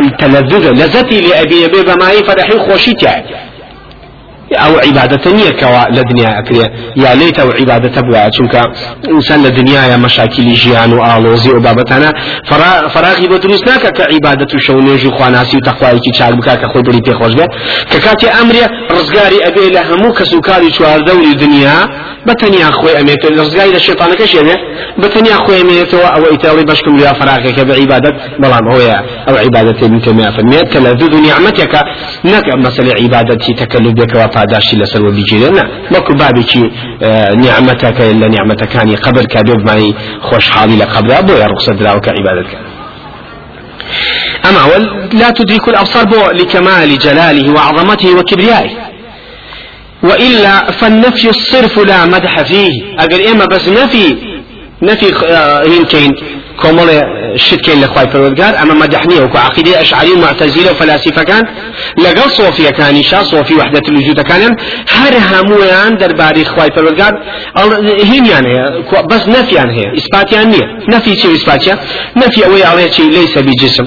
التلذذ 0.05 0.71
لذتي 0.71 1.21
لابي 1.21 1.64
ابي 1.64 1.83
بماي 1.83 2.25
فرحي 2.25 2.59
ئەو 4.63 4.73
عیباەتە 4.87 5.29
نییەکەوە 5.39 5.83
لە 5.97 6.03
دنیا 6.11 6.31
ئەکرێ. 6.39 6.67
یا 7.05 7.13
لێت 7.21 7.37
ئەو 7.41 7.51
عیباەتە 7.59 8.01
بواە 8.07 8.31
چونکە 8.37 8.63
ئینسان 9.13 9.41
لە 9.47 9.51
دنیاە 9.59 9.97
مەشاکیلی 10.05 10.57
ژیان 10.63 10.91
و 10.93 11.01
ئاڵۆزی 11.07 11.51
و 11.57 11.61
بابەتانە. 11.67 12.11
فراغی 12.95 13.27
بۆ 13.31 13.37
دروست 13.45 13.65
ناکە 13.71 13.91
کە 13.99 14.05
عیباەت 14.13 14.55
و 14.55 14.59
شەونێژ 14.67 15.03
و 15.07 15.11
خواناسی 15.17 15.57
و 15.57 15.61
تەخوایکی 15.69 16.11
چاک 16.19 16.35
بک 16.39 16.49
کە 16.63 16.69
خۆی 16.73 16.83
بری 16.87 17.01
پێخۆش 17.07 17.33
بێت 17.39 17.51
کە 17.91 17.99
کاتێ 18.05 18.29
ئەمرێ 18.37 18.65
ڕزگاری 18.95 19.41
ئەبێ 19.47 19.65
لە 19.77 19.83
هەموو 19.89 20.17
کەسوکاری 20.19 20.71
چواردەوری 20.77 21.35
دنیا 21.43 21.79
بتنيا 22.26 22.70
خوي 22.70 23.00
أميتو 23.00 23.28
رزقاري 23.28 23.70
للشيطان 23.70 24.14
كشيبه 24.14 24.56
بتنيا 24.98 25.37
خوي 25.44 25.61
أميتو 25.61 25.98
أو 25.98 26.22
إيتالي 26.33 26.64
بشكم 26.64 26.96
لها 26.96 27.12
فراغك 27.12 27.61
بعبادة 27.61 28.11
بلام 28.38 28.68
هو 28.72 28.80
أو 29.28 29.35
عبادة 29.44 29.87
ابن 29.87 30.00
تيمية 30.00 30.30
فالمئة 30.30 30.62
تلذذ 30.62 31.14
نعمتك 31.28 31.74
نك 32.24 32.46
مثل 32.66 32.87
عبادة 33.02 33.44
تكلف 33.61 33.92
بك 33.92 34.14
لەسەر 34.80 35.00
وە 35.06 35.12
بیجێ 35.16 35.50
نە. 35.56 35.64
وەکو 35.94 36.12
بابێکی 36.20 36.64
نیعممەتەکە 37.42 38.04
لە 38.20 38.26
نیعممەتەکانی 38.35 38.96
قبل 39.06 39.24
کا 39.33 39.40
بێبمانی 39.48 39.94
خۆشحاڵی 40.26 40.76
لە 40.83 40.87
قبلا 40.94 41.20
بۆ 41.26 41.35
یا 41.42 41.48
ڕخسە 41.52 41.72
دراوکە 41.80 42.11
عیبادەتکە 42.18 42.59
أما 44.48 44.62
لا 45.12 45.30
تدرك 45.30 45.68
الأبصار 45.68 46.04
بو 46.04 46.30
لكمال 46.40 46.98
جلاله 46.98 47.52
وعظمته 47.54 48.09
وكبريائه. 48.18 48.70
وإلا 50.03 50.71
فالنفي 50.71 51.29
الصرف 51.29 51.79
لا 51.79 52.07
مدح 52.07 52.43
فيه. 52.43 52.71
أقل 52.99 53.27
إما 53.27 53.45
بس 53.45 53.69
نفي 53.69 54.17
نفي 54.83 55.13
هين 56.64 56.77
كومل 56.77 57.03
شتكين 57.37 57.81
لخواي 57.81 58.09
فرودقار 58.09 58.62
أما 58.62 58.75
مدحني 58.75 59.20
وكو 59.20 59.38
عقيدة 59.38 59.81
أشعري 59.81 60.14
معتزلة 60.16 60.70
وفلاسفة 60.70 61.23
كان 61.23 61.44
لقل 61.99 62.31
صوفيا 62.31 62.70
كان 62.70 63.03
شا 63.03 63.23
صوفي 63.23 63.55
وحدة 63.55 63.83
الوجود 63.88 64.20
كان 64.20 64.57
هر 64.90 65.12
همويان 65.31 65.96
در 65.96 66.12
باري 66.12 66.44
خواي 66.44 66.70
فرودقار 66.77 67.12
هين 68.03 68.27
يعني 68.27 68.55
بس 69.11 69.29
نفي 69.29 69.55
يعني 69.55 69.73
هي 69.73 69.99
إثبات 69.99 70.33
يعني 70.33 70.57
نفي 70.88 71.16
شيء 71.16 71.33
إثبات 71.35 71.79
نفي 72.16 72.46
أوي 72.46 72.64
عليه 72.64 72.90
شيء 72.90 73.11
ليس 73.11 73.38
بجسم 73.38 73.85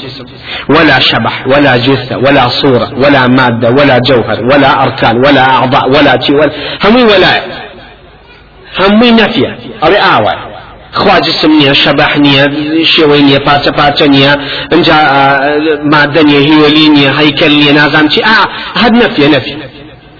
ولا 0.69 0.99
شبح 0.99 1.47
ولا 1.47 1.77
جثة 1.77 2.17
ولا 2.17 2.47
صورة 2.49 2.91
ولا 2.97 3.27
مادة 3.27 3.69
ولا 3.69 3.99
جوهر 3.99 4.39
ولا 4.51 4.83
أركان 4.83 5.15
ولا 5.25 5.49
أعضاء 5.49 5.89
ولا 5.89 6.21
شيء 6.21 6.35
ولا 6.35 6.51
همي 6.83 7.03
ولا 7.03 7.63
همووی 8.79 9.11
نەفیە 9.11 9.51
ئەڵێ 9.83 9.99
ئاوە 10.05 10.52
خوا 10.93 11.19
جسم 11.19 11.51
نییە 11.59 11.73
شەبەح 11.83 12.13
نییە 12.25 12.45
شێوەی 12.93 13.23
نییە 13.27 13.39
پاچە 13.47 13.71
پاچە 13.79 14.05
نییە 14.15 14.33
ئەجا 14.71 14.99
مادە 15.93 16.21
نیە 16.29 16.41
هیوەلی 16.47 16.87
نییە 16.95 17.11
هەیکەل 17.19 17.53
نییە 17.61 17.73
نازام 17.79 18.07
چی؟ 18.13 18.21
ئا 18.29 18.39
هەد 18.81 18.93
نەفیە 19.01 19.29
نەفی 19.35 19.55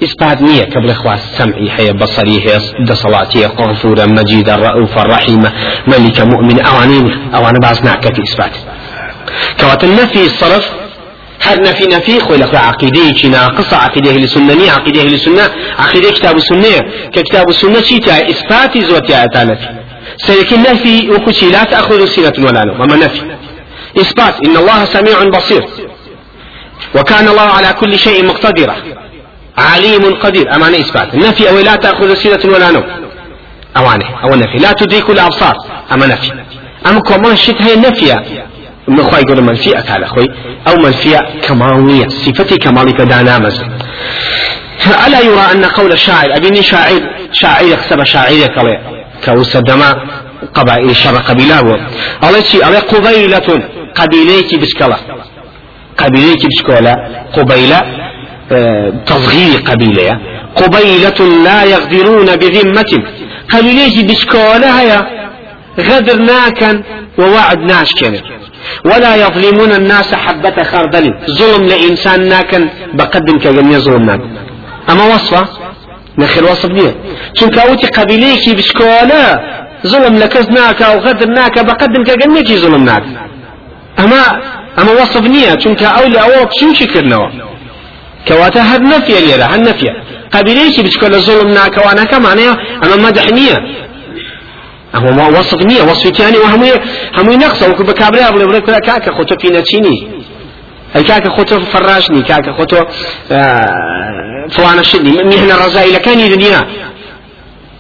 إثبات 0.04 0.42
نية 0.42 0.64
قبل 0.64 0.90
إخوة 0.90 1.16
سمعي 1.38 1.70
هي 1.78 1.94
بصري 1.94 2.38
هي 2.46 2.60
دصلاتي 2.90 3.46
غفورا 3.46 4.06
مجيدا 4.06 4.56
رؤوفا 4.56 5.04
رحيما 5.04 5.52
ملك 5.88 6.20
مؤمن 6.20 6.62
أوانين 6.62 7.06
أوان 7.36 7.54
بعض 7.62 7.86
نعكة 7.86 8.24
إثبات. 8.24 8.56
كوات 9.60 9.84
النفي 9.84 10.26
الصرف 10.26 10.66
هر 11.42 11.62
نفي 11.62 11.86
نفي 11.86 12.20
خوي 12.20 12.38
لك 12.38 12.56
عقيدة 12.56 13.30
ناقصة 13.30 13.78
عقيدة 13.78 14.12
أهل 14.12 14.24
السنة 14.24 14.54
ني 14.54 14.70
عقيدة 14.70 15.02
أهل 15.02 15.14
السنة 15.14 15.50
عقيدة 15.80 16.12
كتاب 16.12 16.36
السنة 16.38 16.80
ككتاب 17.14 17.50
السنة 17.50 17.82
شيتا 17.82 18.30
إثباتي 18.30 18.82
زوتي 18.82 19.24
أتا 19.24 19.44
نفي 19.44 19.83
سيكون 20.18 20.60
نفي 20.60 21.10
وكشي 21.10 21.50
لا 21.50 21.64
تأخذ 21.64 22.06
سنة 22.06 22.46
ولا 22.46 22.64
نوم 22.66 22.82
أما 22.82 22.96
نفي. 22.96 23.22
إثبات 23.98 24.36
إن 24.46 24.58
الله 24.58 24.86
سميع 24.86 25.24
بصير. 25.24 25.66
وكان 26.96 27.28
الله 27.28 27.42
على 27.42 27.74
كل 27.74 28.00
شيء 28.00 28.26
مقتدرا. 28.26 28.76
عليم 29.58 30.16
قدير. 30.16 30.56
أمانة 30.56 30.78
إثبات. 30.78 31.14
النفي 31.14 31.50
أو 31.50 31.60
لا 31.60 31.76
تأخذ 31.76 32.14
سنة 32.14 32.54
ولا 32.54 32.72
نوم. 32.72 32.84
أوانه. 33.78 34.06
أو 34.24 34.34
النفي 34.34 34.58
لا 34.58 34.72
تدرك 34.72 35.10
الأبصار. 35.10 35.56
أما 35.92 36.06
نفي. 36.08 36.32
أما 36.88 37.00
كمان 37.00 37.36
شت 37.36 37.62
هي 37.62 37.76
نفي. 37.76 38.16
من 38.88 39.04
خواهي 39.04 39.22
يقول 39.22 39.42
منفي 39.42 39.80
أكال 39.80 40.04
أخوي 40.04 40.26
أو 40.68 40.76
منفي 40.76 41.20
كمالية. 41.48 42.08
صفتي 42.08 42.58
كمالي 42.58 42.92
فدانا 42.98 43.40
مز 43.40 43.62
ألا 45.08 45.20
يرى 45.20 45.52
أن 45.52 45.66
قول 45.66 45.92
الشاعر 45.92 46.38
أبيني 46.38 46.64
شاعر 46.64 47.02
شاعر 47.32 47.66
يكسب 47.66 48.04
شاعر 48.04 48.32
كوسدما 49.26 49.90
قبائل 50.54 50.96
شر 50.96 51.18
قبيلة 51.18 51.60
الله 52.24 52.42
شيء 52.52 52.68
الله 52.68 52.80
قبيلة 52.80 53.50
قبيلة 53.96 54.50
بشكلة 54.62 54.98
قبيلة 55.98 56.42
بشكلة 56.50 56.94
قبيلة 57.34 57.82
تصغير 59.06 59.60
قبيلة. 59.70 60.20
قبيلة 60.56 61.20
لا 61.44 61.64
يغدرون 61.64 62.36
بذمة. 62.36 62.92
قبيلة 63.54 63.96
بشكولة 64.08 64.70
هيا 64.80 65.00
غدر 65.80 66.18
ناكن 66.18 66.84
ووعد 67.20 67.60
ناشكن. 67.60 68.14
ولا 68.86 69.16
يظلمون 69.16 69.72
الناس 69.72 70.16
حبة 70.16 70.64
خردل. 70.64 71.06
ظلم 71.40 71.64
لإنسان 71.72 72.30
ناكن 72.30 72.70
بقدم 72.94 73.38
كجميع 73.44 73.80
ظلم 73.80 74.06
ناكن 74.06 74.30
أما 74.90 75.04
وصفة؟ 75.16 75.63
نخير 76.18 76.44
وصف 76.44 76.72
نية. 76.72 76.96
چونك 77.40 77.58
أوتي 77.58 77.88
قبيليكي 77.88 78.54
بشكولة 78.56 79.40
ظلم 79.88 80.18
لكز 80.18 80.50
ناكا 80.50 80.96
وغدر 80.96 81.28
ناكا 81.28 81.62
بقدم 81.62 82.04
كجميع 82.04 82.44
ظلم 82.64 82.84
ناكن 82.86 83.16
أما 84.00 84.22
أما 84.80 84.92
وصف 84.92 85.22
نية 85.28 85.56
چونك 85.56 85.84
أولي 85.84 86.20
أوك 86.20 86.52
شو 86.60 86.74
شكرنوا 86.74 87.30
كواتا 88.28 88.62
هر 88.62 88.82
نفيا 88.84 89.20
ليرا 89.20 89.44
هر 89.44 89.60
نفيا 89.70 89.94
قبيليش 90.32 90.80
بتشكل 90.80 91.14
الظلم 91.14 91.50
ناكوانا 91.54 92.04
كمعناها 92.04 92.58
أما 92.84 92.96
مدح 92.96 93.26
نية 93.40 93.58
أما 94.96 95.12
ما 95.12 95.28
وصف 95.40 95.62
نية 95.66 95.82
وصف 95.82 96.10
تاني 96.10 96.38
وهم 96.38 96.64
هم 97.18 97.28
نقص 97.44 97.64
وكو 97.70 97.84
بكابريا 97.84 98.30
بلا 98.30 98.46
بلا 98.46 98.60
كلا 98.60 98.80
كاكا 98.80 99.12
خوتو 99.18 99.36
في 99.42 99.48
نتشيني 99.48 99.96
أي 100.96 101.04
كاكا 101.04 101.30
خوتو 101.30 101.60
فراشني 101.60 102.22
كاكا 102.22 102.52
خوتو 102.58 102.78
آه 103.32 104.33
فوانا 104.52 104.84
شدني 104.84 105.24
مهنا 105.24 105.66
رزائي 105.66 105.92
لكاني 105.92 106.30
دنيا 106.30 106.62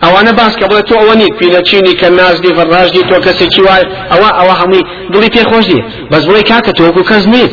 أو 0.03 0.19
أنا 0.19 0.31
باس 0.31 0.55
قبل 0.55 0.81
تو 0.81 0.95
اواني 0.95 1.27
في 1.39 1.45
نتشيني 1.45 1.93
كالناس 1.93 2.39
دي 2.39 2.53
فراش 2.53 2.91
دي 2.91 3.01
تو 3.03 3.19
كسي 3.19 3.47
كيواي 3.47 3.81
أو 4.11 4.25
أو 4.25 4.49
همي 4.49 4.81
دلي 5.09 5.29
في 5.29 5.43
خوش 5.43 5.65
بس 6.11 6.23
بوي 6.25 6.41
كاكا 6.41 6.71
تو 6.71 6.91
كو 6.91 7.03
كزميت 7.03 7.51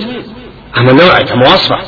اما 0.78 0.92
نوعك 0.92 1.32
مواصفه 1.32 1.78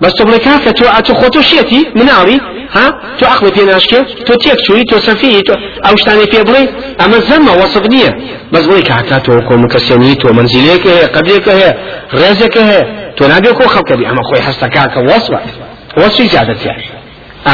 بس 0.00 0.12
تبغى 0.12 0.38
كافة 0.38 0.70
تو 0.70 0.84
أتو 0.84 1.14
خطو 1.14 1.40
شيتي 1.40 1.86
مناوي 1.96 2.40
ها؟ 2.72 3.00
تو 3.18 3.26
عقل 3.26 3.52
في 3.54 3.64
ناشكي 3.64 4.02
تو 4.26 4.34
تيك 4.34 4.58
شوي 4.66 4.84
تو 4.84 4.98
سفيه 4.98 5.40
تو 5.40 5.54
أو 5.88 5.96
شتاني 5.96 6.26
في 6.26 6.42
بلي 6.42 6.68
أما 7.04 7.20
زما 7.20 7.52
وصف 7.52 7.86
نية 7.86 8.18
بس 8.52 8.66
بلي 8.66 8.82
كاكا 8.82 9.18
تو 9.18 9.40
كو 9.48 9.56
مكسيني 9.56 10.14
تو 10.14 10.32
منزليك 10.32 10.86
هي 10.86 11.04
قبلك 11.04 11.48
هي 11.48 11.74
رزقك 12.14 12.58
هي 12.58 13.12
تو 13.16 13.26
نبي 13.26 13.52
كو 13.52 13.68
خلق 13.68 13.92
أما 13.92 14.22
خوي 14.30 14.40
حستا 14.40 14.66
كاكا 14.66 15.00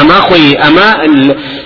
أما 0.01 0.13
خوي 0.13 0.57
أما 0.57 0.95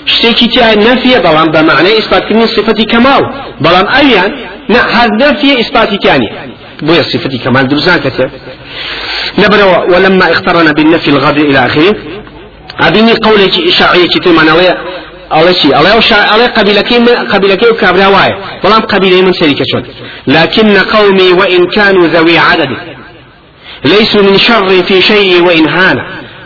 شتيكي 0.05 0.47
تيا 0.47 0.75
نفي 0.75 1.19
بلان 1.19 1.51
بمعنى 1.51 1.97
إثبات 1.97 2.23
كني 2.23 2.47
صفة 2.47 2.83
كمال 2.91 3.23
بلان 3.61 3.88
أيان 3.88 4.31
هذا 4.69 5.31
نفي 5.31 5.59
إثبات 5.59 5.93
تاني 6.03 6.29
بويا 6.81 7.01
صفة 7.01 7.38
كمال 7.43 7.67
درزان 7.67 7.99
كتير 7.99 8.29
نبرا 9.39 9.83
ولما 9.93 10.31
اقترن 10.31 10.71
بالنفي 10.73 11.07
الغادر 11.07 11.41
إلى 11.41 11.65
آخره. 11.65 11.95
أبيني 12.81 13.13
قولك 13.13 13.69
شرعية 13.69 14.07
كتير 14.07 14.33
من 14.33 14.49
الله 14.49 15.51
شيء. 15.51 15.79
الله 15.79 15.97
وشا 15.97 16.35
الله 16.35 16.47
قبيلكي 16.47 16.97
قبيلكي 17.33 17.69
وكابرا 17.69 18.07
واي. 18.07 18.31
والله 18.63 18.79
قبيلة 18.79 19.21
من 19.21 19.33
شركة 19.33 19.63
شون. 19.71 19.83
لكن 20.27 20.77
قومي 20.77 21.31
وإن 21.31 21.67
كانوا 21.67 22.07
ذوي 22.07 22.38
عدد. 22.38 22.69
ليسوا 23.85 24.21
من 24.21 24.38
شر 24.38 24.83
في 24.83 25.01
شيء 25.01 25.43
وإن 25.47 25.69
هان. 25.69 25.97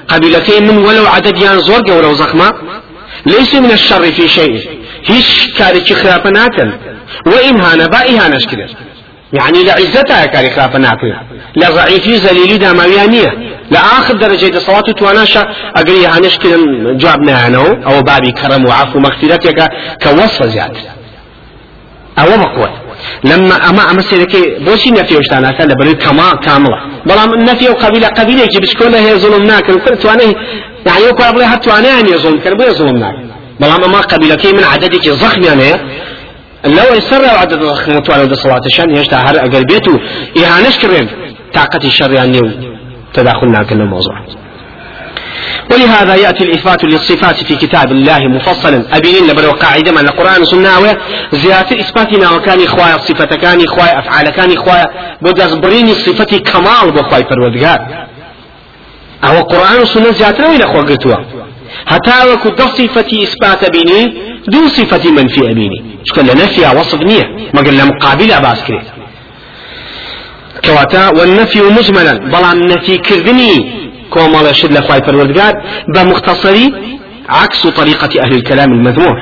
قبيلتين 0.10 0.68
من 0.68 0.78
ولو 0.78 1.08
عدد 1.08 1.42
يان 1.42 1.60
زور 1.60 1.92
ولو 1.92 2.14
زخمة 2.14 2.54
ليسوا 3.26 3.60
من 3.60 3.72
الشر 3.72 4.12
في 4.12 4.28
شيء. 4.30 4.80
هيش 5.06 5.54
كاري 5.58 5.96
خرافة 5.96 6.30
وإن 7.26 7.62
هان 7.62 7.88
با 7.88 7.98
إهانش 7.98 8.46
كده 8.46 8.68
يعني 9.34 9.64
لعزتها 9.64 10.26
كاري 10.26 10.50
خلافة 10.50 10.80
ناكل 10.80 11.14
لضعيفي 11.56 12.18
زليلي 12.18 12.58
داماويانية 12.58 13.34
لآخر 13.72 14.16
درجة 14.16 14.60
صلاة 14.60 14.82
تواناشا 14.82 15.42
أقري 15.76 16.06
هانش 16.06 16.38
كده 16.38 16.58
جوابنا 16.94 17.48
أنا 17.48 17.58
أو 17.58 18.02
بابي 18.02 18.32
كرم 18.32 18.66
وعفو 18.66 19.00
مغفرتك 19.00 19.70
كوصف 20.04 20.44
زيادة 20.44 20.80
أو 22.20 22.38
بقوة 22.38 22.70
لما 23.24 23.70
أما 23.70 23.92
أما 23.92 24.02
سيدك 24.02 24.62
بوشي 24.62 24.92
نفي 24.92 25.18
وشتانا 25.18 25.52
كان 25.52 25.68
لبري 25.72 25.94
كما 25.94 26.36
كاملة 26.36 26.80
وقبيلة 27.70 28.08
قبيلة 28.08 28.44
يجي 28.44 28.60
بشكل 28.60 28.96
هي 28.96 29.16
ظلم 29.16 29.44
ناكل 29.44 29.74
وكل 29.74 29.98
تواني 29.98 30.36
يعني 30.86 31.04
يقول 31.04 31.24
أبلي 31.24 31.44
هات 31.44 31.64
تواني 31.66 32.18
ظلم 32.18 32.40
كان 32.40 32.58
بوي 32.58 32.72
ظلم 32.72 32.98
ناكل 32.98 33.30
بلام 33.60 33.84
أما 33.84 34.02
قبيلة 34.02 34.38
من 34.54 34.64
عددك 34.64 35.10
ضخم 35.10 35.42
يعني 35.42 35.70
لو 36.66 36.96
يسر 36.98 37.26
عدد 37.26 37.62
الخمط 37.64 38.12
على 38.12 38.36
صلاة 38.36 38.62
الشان 38.66 38.96
يشتا 38.96 39.18
هر 39.18 39.36
أقل 39.38 39.66
بيتو 39.66 39.98
إهانش 40.38 40.78
كرين 40.78 41.08
طاقة 41.54 41.84
الشر 41.86 42.12
يعني 42.12 42.40
تداخلنا 43.14 43.64
كل 43.64 43.82
الموضوع 43.82 44.16
ولهذا 45.72 46.16
يأتي 46.16 46.44
الإثبات 46.44 46.84
للصفات 46.84 47.44
في 47.44 47.56
كتاب 47.56 47.92
الله 47.92 48.20
مفصلا. 48.36 48.86
أبين 48.98 49.28
لبرو 49.28 49.52
قاعدة 49.52 49.92
من 49.92 50.08
القرآن 50.08 50.46
سنة 50.46 50.98
زيادة 51.34 51.80
إثباتنا 51.80 52.32
وكان 52.32 52.64
إخوايا 52.64 52.98
صفة 52.98 53.26
كان 53.26 53.64
إخوايا 53.64 54.00
أفعال 54.00 54.30
كان 54.30 54.52
إخوايا. 54.52 54.86
بدأ 55.22 55.56
بريني 55.56 55.94
صفة 55.94 56.38
كمال 56.38 56.92
بخواي 56.92 57.24
فرودقار 57.24 58.08
أو 59.24 59.38
القرآن 59.38 59.86
سنة 59.86 60.12
زيادة 60.12 60.50
وين 60.50 60.62
أخوة 60.62 60.82
قلتوا 60.82 61.16
حتى 61.88 62.34
وكو 62.34 62.50
صفة 62.58 63.10
إثبات 63.24 63.72
بيني 63.72 64.14
دو 64.48 64.68
صفة 64.68 65.12
منفي 65.12 65.52
أبيني. 65.52 66.00
شكل 66.04 66.26
نفي 66.26 66.62
وصف 66.80 67.02
نية. 67.02 67.26
ما 67.54 67.62
قلنا 67.62 67.86
مقابلة 67.86 68.40
باسكري 68.40 68.82
كواتا 70.66 71.10
والنفي 71.10 71.62
مجملا. 71.62 72.14
بلا 72.14 72.52
النفي 72.54 72.98
كردني. 72.98 73.80
كوما 74.10 74.52
شد 74.52 74.72
لخواي 74.72 75.02
فالوردقار 75.02 75.54
بمختصري 75.96 76.74
عكس 77.30 77.68
طريقة 77.68 78.22
أهل 78.24 78.32
الكلام 78.34 78.72
المذموم 78.74 79.14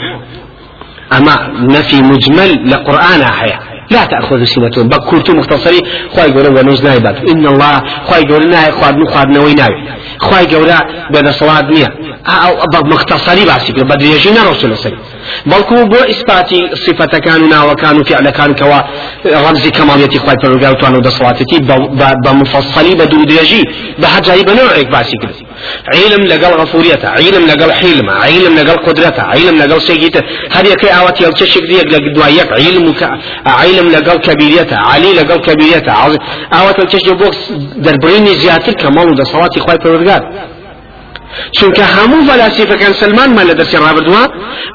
أما 1.17 1.51
نفي 1.59 2.01
مجمل 2.01 2.71
لقرآن 2.71 3.23
حياة 3.25 3.59
لا 3.91 4.05
تأخذ 4.05 4.43
سنة 4.43 4.83
بكرت 4.83 5.29
مختصري 5.29 5.81
خواي 6.15 6.31
قولوا 6.31 6.59
ونوز 6.59 6.83
نايبات 6.83 7.17
إن 7.31 7.47
الله 7.47 7.81
خواي 8.07 8.23
قولوا 8.29 8.49
ناي 8.49 8.71
خواد 8.71 8.95
نخواد 8.97 9.27
نوي 9.27 9.53
ناوي 9.53 9.79
خواي 10.19 10.45
قولوا 10.45 10.79
بين 11.11 11.31
صلاة 11.31 11.61
نية 11.61 11.89
مختصري 12.93 13.45
باسي 13.45 13.73
بدريجينا 13.73 14.41
رسول 14.51 14.71
الله 14.71 14.97
بەڵکو 15.51 15.75
بۆ 15.91 15.99
ئیسپاتی 16.11 16.59
صفتەکان 16.85 17.41
و 17.43 17.47
ناوەکان 17.53 17.95
و 17.99 18.03
فعلەکان 18.09 18.51
کەوا 18.59 18.79
ڕەمزی 19.43 19.71
کەماڵیەتی 19.77 20.19
خی 20.23 20.37
پەرگاوتوان 20.43 20.93
و 20.95 21.01
دەسەڵاتەتی 21.07 21.59
بە 22.23 22.31
مفصلی 22.41 22.93
بە 22.99 23.05
دوو 23.11 23.25
درێژی 23.31 23.63
بە 24.01 24.07
حەجایی 24.13 24.43
بە 24.47 24.53
نوعێک 24.59 24.87
باسی 24.95 25.17
کرد. 25.21 25.35
علم 25.93 26.23
لەگەڵ 26.31 26.53
غەفوریەتە 26.61 27.07
علم 27.19 27.43
لەگەڵ 27.51 27.71
حیلمە 27.79 28.13
علم 28.25 28.53
لەگەڵ 28.59 28.77
قدرەتە 28.87 29.23
علم 29.33 29.55
لەگەڵ 29.61 29.79
سێگیتە. 29.87 30.21
هەر 30.55 30.65
یەکەی 30.73 30.91
ئاوەتی 30.95 31.23
هەڵچەشێک 31.27 31.65
دیەک 31.71 31.87
لە 31.93 31.99
دوای 32.15 32.33
یەک 32.41 32.49
علم 32.61 32.85
علم 33.77 33.87
لەگەڵ 33.95 34.17
کەبیریەتە 34.27 34.77
علی 34.91 35.11
لەگەڵ 35.19 35.39
کەبیریەتە 35.47 35.91
ئاوەت 36.53 36.77
هەڵچەش 36.81 37.03
بۆ 37.19 37.27
دەربڕینی 37.85 38.33
زیاتر 38.41 38.73
کەمەڵ 38.81 39.07
و 39.09 39.15
دەسەڵاتی 39.21 39.59
خی 39.65 39.77
پەرگار 39.83 40.23
چونکە 41.57 41.83
هەموو 41.95 42.25
فەلاسیفەکان 42.29 42.93
سلمانمان 43.01 43.45
لە 43.49 43.53
دەستی 43.59 43.77
ڕابردووە 43.85 44.23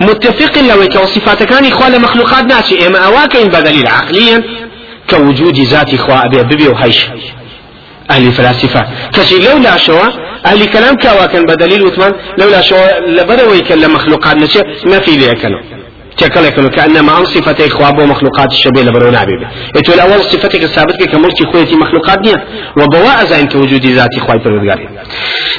متفق 0.01 0.55
لەوەی 0.69 0.89
کە 0.93 0.99
وصفاتەکانی 1.05 1.71
خوا 1.77 1.89
لە 1.95 1.99
مەخلوقات 2.05 2.45
ناچی. 2.53 2.75
ئێمە 2.83 2.99
ئەواکەین 3.05 3.49
بەدەلیل 3.55 3.89
عقليا 3.99 4.39
كوجود 5.11 5.57
ذات 5.73 5.97
خوا 5.97 6.17
أبي 6.27 6.43
ببي 6.43 6.69
وهيش 6.69 7.07
أهل 8.11 8.33
فلاسفة 8.33 8.87
كشي 9.15 9.39
لولا 9.47 9.77
شوا 9.77 10.09
أهل 10.47 10.65
كلام 10.65 10.95
كواكن 10.97 11.45
بدليل 11.45 11.83
وثمان 11.83 12.13
لولا 12.39 12.61
شوا 12.61 13.01
لبروي 13.17 13.61
كلا 13.61 13.89
مخلوقات 13.89 14.37
نشي 14.37 14.61
ما 14.85 14.99
في 14.99 15.17
لي 15.17 15.35
كلام 15.43 15.82
تكلا 16.19 16.47
يكون 16.49 16.69
كأنما 16.69 17.19
أن 17.19 17.25
صفتي 17.25 17.67
إخواب 17.67 17.99
ومخلوقات 17.99 18.53
الشبيه 18.53 18.83
لبرو 18.83 19.11
نابي 19.11 19.33
يتو 19.77 19.93
الأول 19.93 20.21
صفتك 20.21 20.63
الثابت 20.65 21.03
كملك 21.05 21.53
خويتي 21.53 21.77
مخلوقات 21.77 22.19
دي 22.19 22.35
وبواء 22.77 23.25
زين 23.25 23.49
كوجود 23.49 23.87
ذات 23.87 24.09
إخوائي 24.19 24.39
بالرقاري 24.45 24.89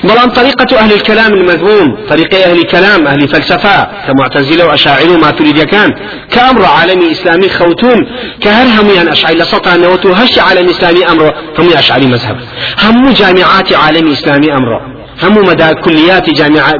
بلان 0.04 0.30
طريقة 0.30 0.80
أهل 0.80 0.94
الكلام 0.94 1.34
المذموم 1.34 1.98
طريقة 2.10 2.44
أهل 2.44 2.58
الكلام 2.58 3.08
أهل 3.08 3.28
فلسفة 3.28 3.88
كمعتزلة 4.08 4.66
وأشاعر 4.66 5.18
ما 5.18 5.32
تريد 5.32 5.63
كان 5.63 5.89
كأمر 6.32 6.66
عالمي 6.66 7.12
إسلامي 7.12 7.50
خوتون 7.50 7.98
كهر 8.42 8.82
هم 8.82 8.89
يعني 8.96 9.12
أشعري 9.12 9.36
لسطا 9.36 9.78
نوتو 9.78 10.12
هش 10.12 10.39
عالم 10.39 10.70
إسلامي 10.70 11.06
أمر 11.12 11.34
هم 11.60 11.74
أشعري 11.74 12.06
مذهب. 12.06 12.38
هم 12.84 13.13
جامعات 13.13 13.74
عالمي 13.74 14.12
إسلامي 14.13 14.54
أمره 14.54 14.92
هم 15.23 15.45
مدى 15.47 15.73
كليات 15.73 16.30
جامعة 16.30 16.73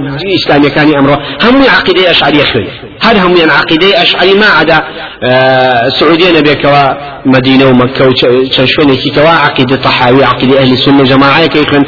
إسلامية 0.44 0.70
كان 0.70 0.96
أمره 0.98 1.20
هم 1.44 1.64
عقيدة 1.70 2.12
أشعرية 2.12 2.44
خوي 2.44 2.68
هل 3.02 3.18
هم 3.18 3.38
يعني 3.38 3.52
عقيدة 3.52 4.02
أشعري 4.02 4.34
ما 4.34 4.46
عدا 4.46 4.84
آه 5.24 5.90
سعودية 5.90 6.40
نبي 6.40 6.56
كوا 6.56 6.94
مدينة 7.26 7.66
ومكة 7.66 8.08
وشنشوني 8.08 8.96
كي 8.96 9.10
كوا 9.10 9.30
عقيدة 9.30 9.76
طحاوي 9.76 10.24
عقيدة 10.24 10.60
أهل 10.60 10.74
السنة 10.74 11.04
جماعة 11.04 11.46
كيخن 11.46 11.84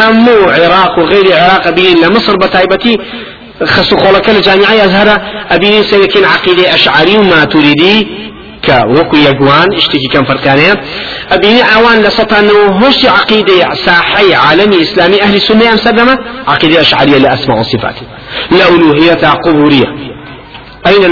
هم 0.00 0.28
عراق 0.48 0.98
وغير 0.98 1.36
عراق 1.36 1.70
بين 1.70 1.96
لمصر 1.96 2.36
بتايبتي 2.36 2.98
خصو 3.64 3.96
خولك 3.96 4.30
الجامعة 4.30 4.84
أزهر 4.84 5.20
أبي 5.50 5.82
سيكين 5.82 6.24
عقيدة 6.24 6.74
أشعري 6.74 7.18
وما 7.18 7.44
تريدي 7.44 8.08
کە 8.66 8.76
وەکو 8.96 9.16
یەکوان 9.28 9.68
شتێکی 9.84 10.08
کەم 10.14 10.24
فەرکانەیە 10.30 10.74
ئەبینی 11.32 11.62
ئەوان 11.70 11.98
لە 12.04 12.10
سەتانەوە 12.18 12.64
هۆشتی 12.80 13.08
عقیدەی 13.18 13.62
ساحەی 13.86 14.32
عالمی 14.44 14.76
ئیسلامی 14.82 15.18
ئەهلی 15.22 15.40
سنەیان 15.48 15.78
سەردەمە 15.84 16.14
عقیدەی 16.52 16.78
ئەشعریە 16.82 17.18
لە 17.24 17.28
ئەسماء 17.32 17.58
وصفات 17.60 17.96
لە 18.58 18.64
أين 20.90 21.04